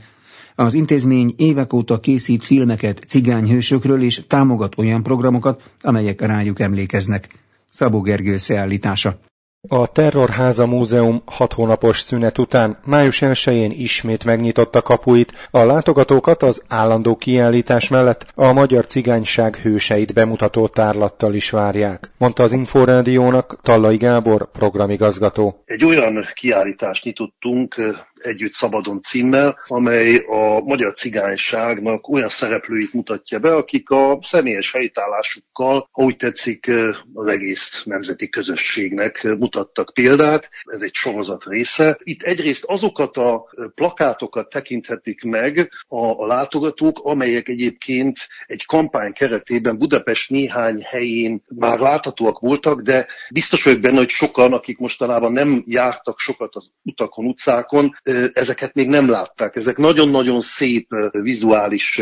az 0.55 0.73
intézmény 0.73 1.33
évek 1.37 1.73
óta 1.73 1.99
készít 1.99 2.43
filmeket 2.43 3.05
cigányhősökről 3.07 4.01
és 4.01 4.21
támogat 4.27 4.77
olyan 4.77 5.03
programokat, 5.03 5.61
amelyek 5.81 6.21
rájuk 6.21 6.59
emlékeznek. 6.59 7.27
Szabó 7.69 8.01
Gergő 8.01 8.33
összeállítása. 8.33 9.19
A 9.67 9.87
Terrorháza 9.87 10.65
Múzeum 10.65 11.21
hat 11.25 11.53
hónapos 11.53 11.99
szünet 11.99 12.37
után 12.37 12.77
május 12.85 13.19
1-én 13.21 13.71
ismét 13.71 14.25
megnyitotta 14.25 14.81
kapuit, 14.81 15.47
a 15.51 15.63
látogatókat 15.63 16.43
az 16.43 16.63
állandó 16.67 17.15
kiállítás 17.15 17.89
mellett 17.89 18.25
a 18.35 18.51
magyar 18.51 18.85
cigányság 18.85 19.55
hőseit 19.55 20.13
bemutató 20.13 20.67
tárlattal 20.67 21.33
is 21.33 21.49
várják, 21.49 22.11
mondta 22.17 22.43
az 22.43 22.51
Inforádiónak 22.51 23.59
Tallai 23.61 23.97
Gábor 23.97 24.51
programigazgató. 24.51 25.61
Egy 25.65 25.85
olyan 25.85 26.25
kiállítást 26.33 27.03
nyitottunk 27.03 27.75
Együtt 28.23 28.53
Szabadon 28.53 29.01
címmel, 29.01 29.59
amely 29.67 30.15
a 30.15 30.59
magyar 30.59 30.93
cigányságnak 30.93 32.07
olyan 32.07 32.29
szereplőit 32.29 32.93
mutatja 32.93 33.39
be, 33.39 33.55
akik 33.55 33.89
a 33.89 34.19
személyes 34.21 34.71
helytállásukkal, 34.71 35.87
ha 35.91 36.03
úgy 36.03 36.15
tetszik, 36.15 36.71
az 37.13 37.27
egész 37.27 37.83
nemzeti 37.85 38.29
közösségnek 38.29 39.23
mutattak 39.23 39.93
példát. 39.93 40.49
Ez 40.63 40.81
egy 40.81 40.93
sorozat 40.93 41.43
része. 41.45 41.97
Itt 42.03 42.21
egyrészt 42.21 42.63
azokat 42.63 43.17
a 43.17 43.43
plakátokat 43.75 44.49
tekinthetik 44.49 45.23
meg 45.23 45.71
a, 45.87 46.21
a 46.23 46.25
látogatók, 46.25 46.99
amelyek 47.03 47.47
egyébként 47.47 48.27
egy 48.45 48.65
kampány 48.65 49.13
keretében 49.13 49.77
Budapest 49.77 50.29
néhány 50.29 50.81
helyén 50.81 51.43
már 51.55 51.79
láthatóak 51.79 52.39
voltak, 52.39 52.81
de 52.81 53.07
biztos 53.33 53.63
vagyok 53.63 53.79
benne, 53.81 53.97
hogy 53.97 54.09
sokan, 54.09 54.53
akik 54.53 54.77
mostanában 54.77 55.31
nem 55.31 55.63
jártak 55.67 56.19
sokat 56.19 56.55
az 56.55 56.69
utakon, 56.83 57.25
utcákon, 57.25 57.91
ezeket 58.33 58.73
még 58.73 58.87
nem 58.87 59.09
látták. 59.09 59.55
Ezek 59.55 59.77
nagyon-nagyon 59.77 60.41
szép 60.41 60.87
vizuális 61.11 62.01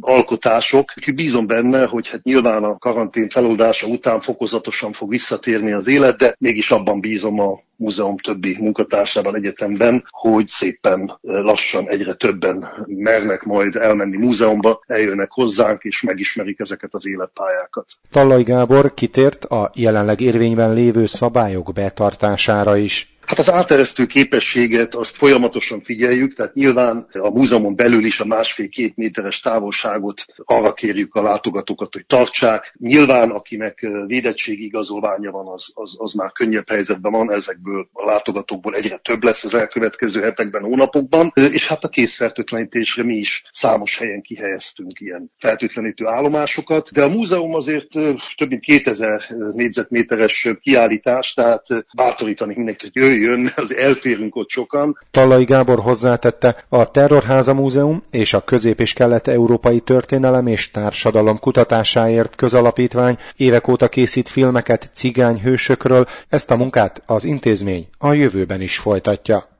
alkotások. 0.00 0.92
Bízom 1.14 1.46
benne, 1.46 1.86
hogy 1.86 2.08
hát 2.08 2.22
nyilván 2.22 2.64
a 2.64 2.78
karantén 2.78 3.28
feloldása 3.28 3.86
után 3.86 4.20
fokozatosan 4.20 4.92
fog 4.92 5.08
visszatérni 5.08 5.72
az 5.72 5.86
élet, 5.86 6.16
de 6.16 6.34
mégis 6.38 6.70
abban 6.70 7.00
bízom 7.00 7.40
a 7.40 7.60
múzeum 7.76 8.16
többi 8.16 8.56
munkatársával 8.60 9.34
egyetemben, 9.34 10.04
hogy 10.10 10.48
szépen 10.48 11.18
lassan 11.20 11.88
egyre 11.88 12.14
többen 12.14 12.68
mernek 12.86 13.42
majd 13.42 13.76
elmenni 13.76 14.16
múzeumba, 14.16 14.82
eljönnek 14.86 15.30
hozzánk 15.30 15.82
és 15.82 16.02
megismerik 16.02 16.60
ezeket 16.60 16.94
az 16.94 17.06
életpályákat. 17.06 17.86
Tallai 18.10 18.42
Gábor 18.42 18.94
kitért 18.94 19.44
a 19.44 19.70
jelenleg 19.74 20.20
érvényben 20.20 20.74
lévő 20.74 21.06
szabályok 21.06 21.72
betartására 21.72 22.76
is. 22.76 23.11
Hát 23.26 23.38
az 23.38 23.50
áteresztő 23.50 24.06
képességet 24.06 24.94
azt 24.94 25.16
folyamatosan 25.16 25.80
figyeljük, 25.80 26.34
tehát 26.34 26.54
nyilván 26.54 27.08
a 27.12 27.30
múzeumon 27.30 27.76
belül 27.76 28.04
is 28.04 28.20
a 28.20 28.24
másfél-két 28.24 28.96
méteres 28.96 29.40
távolságot 29.40 30.24
arra 30.44 30.72
kérjük 30.72 31.14
a 31.14 31.22
látogatókat, 31.22 31.92
hogy 31.92 32.06
tartsák. 32.06 32.74
Nyilván, 32.78 33.30
akinek 33.30 33.86
védettségi 34.06 34.64
igazolványa 34.64 35.30
van, 35.30 35.46
az, 35.46 35.70
az, 35.74 35.94
az 35.98 36.12
már 36.12 36.32
könnyebb 36.32 36.68
helyzetben 36.68 37.12
van, 37.12 37.32
ezekből 37.32 37.88
a 37.92 38.04
látogatókból 38.04 38.74
egyre 38.74 38.96
több 38.96 39.22
lesz 39.22 39.44
az 39.44 39.54
elkövetkező 39.54 40.20
hetekben, 40.20 40.62
hónapokban, 40.62 41.32
és 41.34 41.68
hát 41.68 41.84
a 41.84 41.88
készfertőtlenítésre 41.88 43.02
mi 43.02 43.14
is 43.14 43.42
számos 43.52 43.98
helyen 43.98 44.22
kihelyeztünk 44.22 45.00
ilyen 45.00 45.32
fertőtlenítő 45.38 46.06
állomásokat, 46.06 46.92
de 46.92 47.02
a 47.02 47.08
múzeum 47.08 47.54
azért 47.54 47.88
több 48.36 48.48
mint 48.48 48.60
2000 48.60 49.22
négyzetméteres 49.52 50.48
kiállítás, 50.60 51.34
tehát 51.34 51.66
bátorítani 51.96 52.54
mindenkit, 52.56 52.90
hogy 52.92 53.11
az 53.56 53.74
elférünk 53.74 54.36
ott 54.36 54.48
sokan. 54.48 54.98
Tallai 55.10 55.44
Gábor 55.44 55.78
hozzátette, 55.78 56.64
a 56.68 56.90
Terrorháza 56.90 57.54
Múzeum 57.54 58.02
és 58.10 58.34
a 58.34 58.44
Közép- 58.44 58.80
és 58.80 58.92
Kelet-Európai 58.92 59.80
Történelem 59.80 60.46
és 60.46 60.70
Társadalom 60.70 61.38
kutatásáért 61.38 62.34
közalapítvány 62.34 63.16
évek 63.36 63.68
óta 63.68 63.88
készít 63.88 64.28
filmeket 64.28 64.90
cigány 64.92 65.40
hősökről, 65.40 66.06
ezt 66.28 66.50
a 66.50 66.56
munkát 66.56 67.02
az 67.06 67.24
intézmény 67.24 67.86
a 67.98 68.12
jövőben 68.12 68.60
is 68.60 68.78
folytatja. 68.78 69.51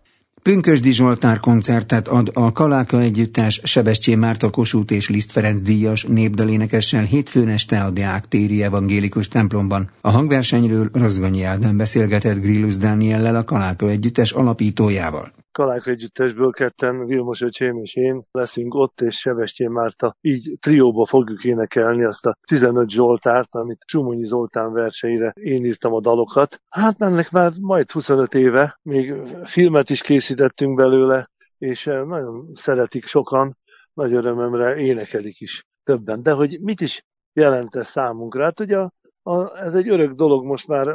Pünkösdi 0.43 0.93
Zsoltár 0.93 1.41
koncertet 1.41 2.09
ad 2.09 2.31
a 2.33 2.53
Kaláka 2.53 3.01
Együttes 3.01 3.61
Sebestyén 3.65 4.19
Márta 4.19 4.51
Kossuth 4.51 4.93
és 4.93 5.09
Liszt 5.09 5.33
Ferenc 5.33 5.61
díjas 5.61 6.05
népdalénekessel 6.09 7.05
hétfőn 7.05 7.49
este 7.49 7.81
a 7.81 7.91
Deák 7.91 8.29
téri 8.29 8.63
evangélikus 8.63 9.29
templomban. 9.29 9.91
A 10.01 10.11
hangversenyről 10.11 10.91
Rozgonyi 10.93 11.43
Ádám 11.43 11.77
beszélgetett 11.77 12.41
Grillus 12.41 12.77
Dániellel 12.77 13.37
a 13.37 13.45
Kaláka 13.45 13.89
Együttes 13.89 14.33
alapítójával. 14.33 15.33
Kalák 15.53 15.87
együttesből 15.87 16.51
ketten, 16.51 17.07
Vilmos 17.07 17.41
öcsém 17.41 17.79
és 17.79 17.95
én 17.95 18.25
leszünk 18.31 18.75
ott, 18.75 19.01
és 19.01 19.19
Sebestyén 19.19 19.71
Márta 19.71 20.17
így 20.21 20.57
trióba 20.61 21.07
fogjuk 21.07 21.45
énekelni 21.45 22.05
azt 22.05 22.27
a 22.27 22.37
15 22.49 22.91
Zsoltárt, 22.91 23.55
amit 23.55 23.85
Sumonyi 23.87 24.25
Zoltán 24.25 24.73
verseire 24.73 25.33
én 25.35 25.65
írtam 25.65 25.93
a 25.93 26.01
dalokat. 26.01 26.61
Hát 26.69 27.01
ennek 27.01 27.31
már 27.31 27.53
majd 27.61 27.91
25 27.91 28.35
éve, 28.35 28.79
még 28.83 29.15
filmet 29.45 29.91
is 29.91 30.01
készítettünk 30.01 30.77
belőle, 30.77 31.31
és 31.59 31.87
eh, 31.87 32.05
nagyon 32.05 32.51
szeretik 32.55 33.05
sokan, 33.05 33.57
nagy 33.93 34.13
örömömre 34.13 34.77
énekelik 34.77 35.41
is 35.41 35.65
többen. 35.85 36.23
De 36.23 36.33
hogy 36.33 36.61
mit 36.61 36.81
is 36.81 37.05
jelent 37.33 37.75
ez 37.75 37.89
számunkra? 37.89 38.45
Hát 38.45 38.61
ugye 38.61 38.79
a 38.79 38.93
a, 39.23 39.63
ez 39.65 39.75
egy 39.75 39.89
örök 39.89 40.13
dolog, 40.13 40.45
most 40.45 40.67
már 40.67 40.87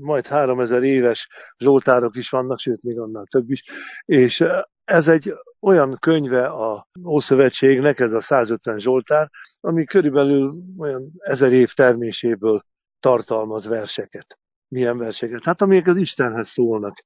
majd 0.00 0.26
3000 0.26 0.82
éves 0.82 1.28
zsoltárok 1.58 2.16
is 2.16 2.30
vannak, 2.30 2.58
sőt, 2.58 2.84
még 2.84 2.98
annál 2.98 3.24
több 3.24 3.50
is, 3.50 3.62
és 4.04 4.44
ez 4.84 5.08
egy 5.08 5.32
olyan 5.60 5.96
könyve 6.00 6.46
a 6.46 6.86
Ószövetségnek, 7.06 8.00
ez 8.00 8.12
a 8.12 8.20
150 8.20 8.78
zsoltár, 8.78 9.30
ami 9.60 9.84
körülbelül 9.84 10.62
olyan 10.78 11.10
ezer 11.18 11.52
év 11.52 11.72
terméséből 11.72 12.64
tartalmaz 13.00 13.66
verseket. 13.66 14.38
Milyen 14.68 14.98
verseket? 14.98 15.44
Hát 15.44 15.62
amelyek 15.62 15.86
az 15.86 15.96
Istenhez 15.96 16.48
szólnak. 16.48 17.02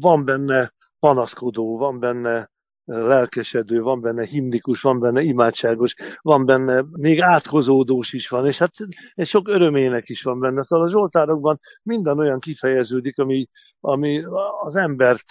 Van 0.00 0.24
benne 0.24 0.72
panaszkodó, 0.98 1.78
van 1.78 1.98
benne 1.98 2.50
lelkesedő, 2.84 3.80
van 3.80 4.00
benne 4.00 4.24
himnikus, 4.24 4.80
van 4.80 5.00
benne 5.00 5.22
imádságos, 5.22 5.94
van 6.22 6.44
benne 6.46 6.84
még 6.90 7.20
átkozódós 7.20 8.12
is 8.12 8.28
van, 8.28 8.46
és 8.46 8.58
hát 8.58 8.72
egy 9.14 9.26
sok 9.26 9.48
örömének 9.48 10.08
is 10.08 10.22
van 10.22 10.40
benne. 10.40 10.62
Szóval 10.62 10.86
a 10.86 10.90
Zsoltárokban 10.90 11.58
minden 11.82 12.18
olyan 12.18 12.38
kifejeződik, 12.38 13.18
ami, 13.18 13.48
ami 13.80 14.22
az 14.62 14.76
embert 14.76 15.24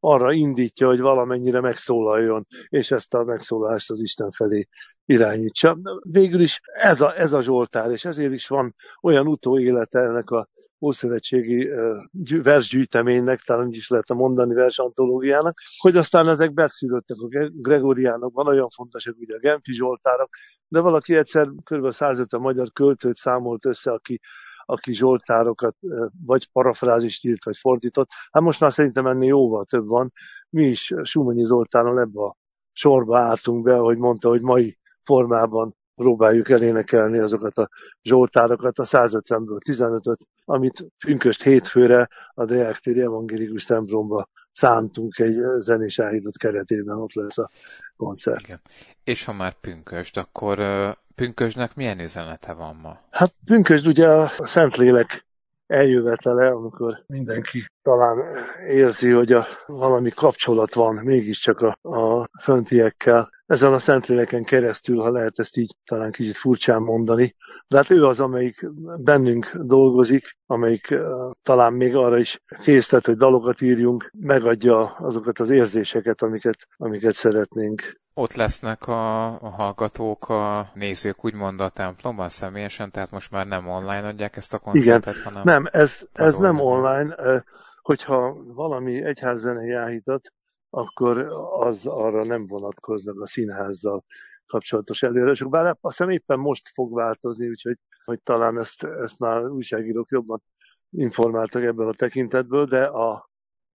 arra 0.00 0.32
indítja, 0.32 0.86
hogy 0.86 1.00
valamennyire 1.00 1.60
megszólaljon, 1.60 2.46
és 2.68 2.90
ezt 2.90 3.14
a 3.14 3.24
megszólalást 3.24 3.90
az 3.90 4.00
Isten 4.00 4.30
felé 4.30 4.68
irányítsa. 5.04 5.78
Végül 6.02 6.40
is 6.40 6.60
ez 6.72 7.00
a, 7.00 7.18
ez 7.18 7.32
a 7.32 7.42
Zsoltár, 7.42 7.90
és 7.90 8.04
ezért 8.04 8.32
is 8.32 8.46
van 8.46 8.74
olyan 9.02 9.26
utóélete 9.26 9.98
ennek 9.98 10.30
a 10.30 10.48
Ószövetségi 10.80 11.68
versgyűjteménynek, 12.42 13.38
talán 13.40 13.68
is 13.68 13.88
lehet 13.88 14.08
mondani 14.08 14.54
versantológiának, 14.54 15.58
hogy 15.78 15.96
aztán 15.96 16.28
ezek 16.28 16.54
beszűrődtek 16.54 17.16
a 17.20 17.48
Gregoriának, 17.52 18.32
van 18.32 18.46
olyan 18.46 18.68
fontosak, 18.68 19.16
ugye 19.18 19.36
a 19.36 19.38
Genfi 19.38 19.72
Zsoltárok, 19.72 20.28
de 20.68 20.80
valaki 20.80 21.16
egyszer 21.16 21.48
kb. 21.64 21.90
150 21.90 22.40
magyar 22.40 22.72
költőt 22.72 23.16
számolt 23.16 23.66
össze, 23.66 23.92
aki 23.92 24.20
aki 24.70 24.92
zsoltárokat 24.92 25.76
vagy 26.26 26.50
parafrázist 26.52 27.24
írt, 27.24 27.44
vagy 27.44 27.56
fordított. 27.56 28.08
Hát 28.30 28.42
most 28.42 28.60
már 28.60 28.72
szerintem 28.72 29.06
ennél 29.06 29.28
jóval 29.28 29.64
több 29.64 29.86
van. 29.86 30.12
Mi 30.50 30.66
is 30.66 30.94
Sumonyi 31.02 31.44
Zoltánnal 31.44 32.00
ebbe 32.00 32.22
a 32.22 32.36
sorba 32.72 33.18
álltunk 33.18 33.64
be, 33.64 33.76
hogy 33.76 33.98
mondta, 33.98 34.28
hogy 34.28 34.42
mai 34.42 34.78
formában 35.02 35.76
próbáljuk 35.94 36.50
elénekelni 36.50 37.18
azokat 37.18 37.58
a 37.58 37.68
zsoltárokat, 38.02 38.78
a 38.78 38.84
150-ből 38.84 39.58
15-öt, 39.70 40.28
amit 40.44 40.86
pünköst 41.04 41.42
hétfőre 41.42 42.08
a 42.34 42.44
Deák 42.44 42.86
evangélikus 42.86 43.64
templomba 43.64 44.28
szántunk 44.52 45.18
egy 45.18 45.36
zenés 45.58 46.00
keretében, 46.38 46.98
ott 46.98 47.12
lesz 47.12 47.38
a 47.38 47.50
koncert. 47.96 48.40
Igen. 48.40 48.60
És 49.04 49.24
ha 49.24 49.32
már 49.32 49.52
pünköst, 49.52 50.16
akkor 50.16 50.58
Pünkösnek 51.18 51.74
milyen 51.74 51.98
üzenete 51.98 52.52
van 52.52 52.76
ma? 52.82 52.98
Hát 53.10 53.34
Pünkösd 53.44 53.86
ugye 53.86 54.08
a 54.08 54.32
Szentlélek 54.44 55.26
eljövetele, 55.66 56.48
amikor 56.48 57.04
mindenki 57.06 57.66
talán 57.82 58.18
érzi, 58.68 59.10
hogy 59.10 59.32
a, 59.32 59.46
valami 59.66 60.10
kapcsolat 60.10 60.74
van 60.74 60.94
mégiscsak 60.94 61.60
a, 61.60 61.88
a 61.96 62.28
föntiekkel. 62.40 63.28
Ezen 63.46 63.72
a 63.72 63.78
Szentléleken 63.78 64.44
keresztül, 64.44 65.00
ha 65.00 65.10
lehet 65.10 65.38
ezt 65.38 65.56
így 65.56 65.74
talán 65.84 66.10
kicsit 66.10 66.36
furcsán 66.36 66.82
mondani, 66.82 67.34
de 67.68 67.76
hát 67.76 67.90
ő 67.90 68.06
az, 68.06 68.20
amelyik 68.20 68.66
bennünk 68.96 69.56
dolgozik, 69.56 70.36
amelyik 70.46 70.88
uh, 70.90 71.32
talán 71.42 71.72
még 71.72 71.96
arra 71.96 72.18
is 72.18 72.40
késztet, 72.62 73.06
hogy 73.06 73.16
dalokat 73.16 73.60
írjunk, 73.60 74.10
megadja 74.18 74.80
azokat 74.84 75.38
az 75.38 75.50
érzéseket, 75.50 76.22
amiket, 76.22 76.68
amiket 76.76 77.14
szeretnénk 77.14 78.00
ott 78.18 78.34
lesznek 78.34 78.86
a, 78.86 79.26
a 79.26 79.48
hallgatók, 79.48 80.28
a 80.28 80.70
nézők 80.74 81.24
úgymond 81.24 81.60
a 81.60 81.68
templomban 81.68 82.28
személyesen, 82.28 82.90
tehát 82.90 83.10
most 83.10 83.30
már 83.30 83.46
nem 83.46 83.68
online 83.68 84.06
adják 84.06 84.36
ezt 84.36 84.54
a 84.54 84.58
koncertet, 84.58 85.14
Igen. 85.14 85.24
hanem... 85.24 85.42
Nem, 85.44 85.66
ez, 85.70 86.06
ez 86.12 86.36
nem 86.36 86.60
online. 86.60 87.42
Hogyha 87.82 88.36
valami 88.54 89.04
egyházzenei 89.04 89.72
áhítat, 89.72 90.32
akkor 90.70 91.18
az 91.58 91.86
arra 91.86 92.24
nem 92.24 92.46
vonatkoznak 92.46 93.20
a 93.20 93.26
színházzal 93.26 94.04
kapcsolatos 94.46 95.02
előírások. 95.02 95.50
Bár 95.50 95.66
azt 95.66 95.78
hiszem 95.80 96.10
éppen 96.10 96.38
most 96.38 96.68
fog 96.74 96.94
változni, 96.94 97.48
úgyhogy 97.48 97.78
hogy 98.04 98.20
talán 98.22 98.58
ezt, 98.58 98.82
ezt 98.82 99.18
már 99.18 99.46
újságírók 99.46 100.10
jobban 100.10 100.42
informáltak 100.90 101.62
ebből 101.62 101.88
a 101.88 101.94
tekintetből, 101.94 102.64
de 102.64 102.84
a 102.84 103.27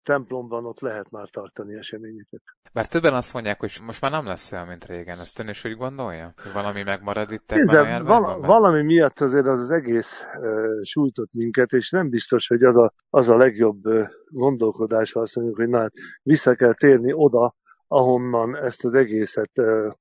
templomban 0.04 0.66
ott 0.66 0.80
lehet 0.80 1.12
már 1.12 1.30
tartani 1.30 1.78
eseményeket. 1.78 2.42
Bár 2.74 2.88
többen 2.88 3.14
azt 3.14 3.34
mondják, 3.34 3.60
hogy 3.60 3.78
most 3.86 4.02
már 4.02 4.12
nem 4.12 4.26
lesz 4.26 4.52
olyan, 4.52 4.68
mint 4.68 4.86
régen. 4.86 5.20
Ezt 5.20 5.40
ön 5.40 5.48
is 5.48 5.66
úgy 5.66 5.76
gondolja? 5.76 6.34
Hogy 6.44 6.54
valami 6.54 6.84
megmarad 6.84 7.32
itt 7.32 7.52
ebben 7.52 8.02
a 8.02 8.04
val- 8.04 8.46
Valami 8.46 8.84
miatt 8.84 9.20
azért 9.20 9.46
az, 9.46 9.60
az 9.60 9.70
egész 9.70 10.22
uh, 10.40 10.84
sújtott 10.84 11.34
minket, 11.34 11.72
és 11.72 11.90
nem 11.90 12.10
biztos, 12.10 12.48
hogy 12.48 12.64
az 12.64 12.78
a, 12.78 12.94
az 13.10 13.30
a 13.30 13.38
legjobb 13.38 13.86
uh, 13.86 14.08
gondolkodás, 14.30 15.12
ha 15.12 15.20
azt 15.20 15.36
mondjuk, 15.36 15.58
hogy 15.58 15.68
na, 15.68 15.78
hát 15.78 15.94
vissza 16.24 16.56
kell 16.56 16.74
térni 16.74 17.14
oda, 17.14 17.56
ahonnan 17.94 18.56
ezt 18.56 18.86
az 18.86 18.94
egészet 18.94 19.52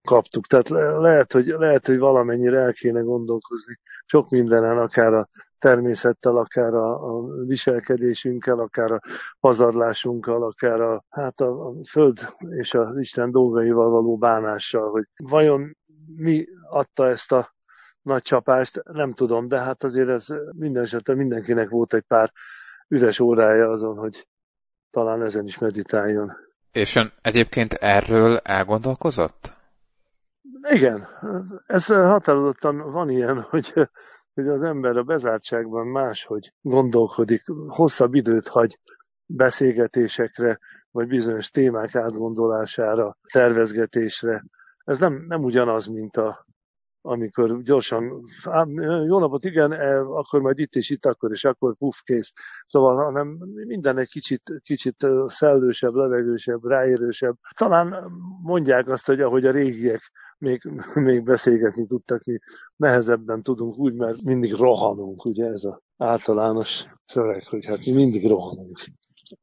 kaptuk. 0.09 0.47
Tehát 0.47 0.69
le- 0.69 0.99
lehet, 0.99 1.33
hogy, 1.33 1.47
lehet, 1.47 1.87
hogy 1.87 1.99
valamennyire 1.99 2.59
el 2.59 2.73
kéne 2.73 3.01
gondolkozni 3.01 3.79
sok 4.07 4.29
mindenen, 4.29 4.79
akár 4.79 5.15
a 5.15 5.29
természettel, 5.59 6.37
akár 6.37 6.75
a, 6.75 7.05
a 7.05 7.45
viselkedésünkkel, 7.47 8.59
akár 8.59 8.93
a 8.93 9.01
pazarlásunkkal, 9.41 10.43
akár 10.43 10.81
a, 10.81 11.05
hát 11.09 11.41
a, 11.41 11.69
a 11.69 11.75
föld 11.89 12.19
és 12.49 12.75
az 12.75 12.99
Isten 12.99 13.31
dolgaival 13.31 13.91
való 13.91 14.17
bánással, 14.17 14.91
hogy 14.91 15.05
vajon 15.17 15.77
mi 16.17 16.47
adta 16.69 17.09
ezt 17.09 17.33
a 17.33 17.55
nagy 18.03 18.23
csapást, 18.23 18.83
nem 18.85 19.13
tudom, 19.13 19.49
de 19.49 19.61
hát 19.61 19.85
azért 19.85 20.09
ez 20.09 20.27
minden 20.57 20.83
esetben 20.83 21.17
mindenkinek 21.17 21.69
volt 21.69 21.95
egy 21.95 22.05
pár 22.07 22.33
üres 22.89 23.21
órája 23.21 23.71
azon, 23.71 23.97
hogy 23.97 24.27
talán 24.91 25.23
ezen 25.23 25.47
is 25.47 25.59
meditáljon. 25.59 26.33
És 26.73 26.97
ön 26.97 27.13
egyébként 27.23 27.73
erről 27.73 28.37
elgondolkozott? 28.37 29.53
Igen, 30.61 31.07
ez 31.67 31.87
határozottan 31.87 32.93
van 32.93 33.11
ilyen, 33.11 33.41
hogy, 33.51 33.73
hogy 34.35 34.49
az 34.49 34.63
ember 34.63 34.97
a 34.97 35.03
bezártságban 35.03 35.87
máshogy 35.87 36.53
gondolkodik, 36.61 37.43
hosszabb 37.69 38.15
időt 38.15 38.49
hagy 38.49 38.79
beszélgetésekre, 39.27 40.59
vagy 40.91 41.07
bizonyos 41.07 41.51
témák 41.51 41.95
átgondolására, 41.95 43.17
tervezgetésre. 43.33 44.45
Ez 44.85 44.99
nem, 44.99 45.25
nem 45.29 45.45
ugyanaz, 45.45 45.87
mint 45.87 46.17
a, 46.17 46.47
amikor 47.03 47.63
gyorsan, 47.63 48.25
jó 49.07 49.19
napot, 49.19 49.45
igen, 49.45 49.73
e, 49.73 50.01
akkor 50.01 50.41
majd 50.41 50.59
itt 50.59 50.75
és 50.75 50.91
itt, 50.91 51.07
akkor 51.07 51.31
és 51.31 51.45
akkor, 51.45 51.77
puff, 51.77 52.01
kész. 52.05 52.33
Szóval, 52.67 53.05
hanem 53.05 53.39
minden 53.67 53.99
egy 53.99 54.09
kicsit, 54.09 54.43
kicsit 54.63 55.07
szellősebb, 55.27 55.95
levegősebb, 55.95 56.65
ráérősebb. 56.65 57.37
Talán 57.57 57.95
mondják 58.43 58.89
azt, 58.89 59.07
hogy 59.07 59.21
ahogy 59.21 59.47
a 59.47 59.51
régiek 59.51 60.11
még, 60.39 60.63
még 61.09 61.25
beszélgetni 61.25 61.87
tudtak, 61.87 62.25
mi 62.25 62.39
nehezebben 62.77 63.43
tudunk 63.43 63.79
úgy, 63.79 63.95
mert 63.95 64.23
mindig 64.23 64.55
rohanunk, 64.55 65.25
ugye 65.25 65.47
ez 65.47 65.65
az 65.65 65.79
általános 65.97 66.85
szöveg, 67.07 67.47
hogy 67.47 67.65
hát 67.65 67.87
mi 67.87 67.93
mindig 67.93 68.29
rohanunk. 68.29 68.79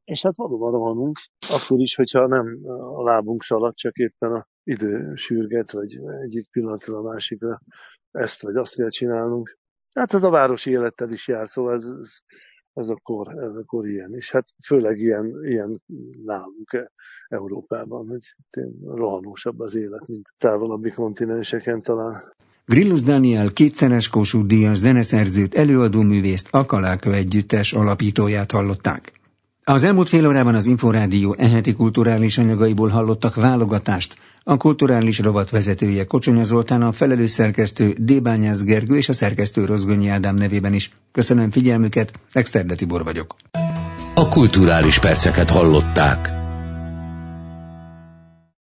És 0.04 0.22
hát 0.22 0.36
valóban 0.36 0.72
rohanunk, 0.72 1.20
akkor 1.50 1.80
is, 1.80 1.96
hogyha 1.96 2.28
nem 2.28 2.60
a 2.96 3.04
lábunk 3.04 3.44
szalad, 3.44 3.76
csak 3.76 3.96
éppen 3.96 4.32
a 4.32 4.48
idő 4.68 5.12
sürget, 5.16 5.72
vagy 5.72 6.00
egyik 6.24 6.48
pillanatra 6.52 6.98
a 6.98 7.02
másikra 7.02 7.62
ezt 8.12 8.42
vagy 8.42 8.56
azt 8.56 8.76
kell 8.76 8.90
csinálnunk. 8.90 9.58
Hát 9.94 10.14
ez 10.14 10.24
a 10.24 10.30
városi 10.30 10.72
élettel 10.72 11.12
is 11.12 11.28
jár, 11.28 11.50
szóval 11.50 11.74
ez, 11.74 11.84
ez, 11.84 12.18
ez, 12.74 12.90
a 12.90 13.00
kor, 13.04 13.28
ez 13.44 13.56
a 13.56 13.64
kor 13.66 13.88
ilyen. 13.88 14.14
És 14.14 14.32
hát 14.32 14.46
főleg 14.66 15.00
ilyen, 15.00 15.40
ilyen 15.44 15.82
nálunk 16.26 16.92
Európában, 17.28 18.08
hogy 18.08 18.34
rohanósabb 18.86 19.60
az 19.60 19.76
élet, 19.76 20.08
mint 20.08 20.28
távolabbi 20.38 20.90
kontinenseken 20.90 21.82
talán. 21.82 22.36
Grillus 22.66 23.02
Daniel 23.02 23.54
kétszeres 23.54 24.10
Kossuth 24.10 24.46
Díjas 24.46 24.78
zeneszerzőt, 24.78 25.56
előadóművészt, 25.56 26.48
a 26.52 26.66
Kaláka 26.66 27.14
Együttes 27.14 27.74
alapítóját 27.74 28.52
hallották. 28.52 29.17
Az 29.70 29.84
elmúlt 29.84 30.10
fél 30.10 30.28
órában 30.28 30.56
az 30.56 30.66
Inforádió 30.66 31.36
eheti 31.38 31.74
kulturális 31.74 32.38
anyagaiból 32.38 32.90
hallottak 32.90 33.36
válogatást. 33.36 34.16
A 34.44 34.58
kulturális 34.58 35.20
rovat 35.20 35.50
vezetője 35.50 36.06
Kocsonya 36.06 36.44
Zoltán, 36.44 36.82
a 36.82 36.92
felelős 36.92 37.32
szerkesztő 37.32 37.96
Débányász 38.00 38.64
Gergő 38.64 38.98
és 38.98 39.10
a 39.10 39.14
szerkesztő 39.14 39.66
Rozgonyi 39.66 40.08
Ádám 40.10 40.36
nevében 40.36 40.74
is. 40.74 40.92
Köszönöm 41.12 41.52
figyelmüket, 41.52 42.12
Exterde 42.32 42.76
Tibor 42.76 43.04
vagyok. 43.04 43.36
A 44.14 44.30
kulturális 44.30 45.00
perceket 45.00 45.50
hallották. 45.50 46.37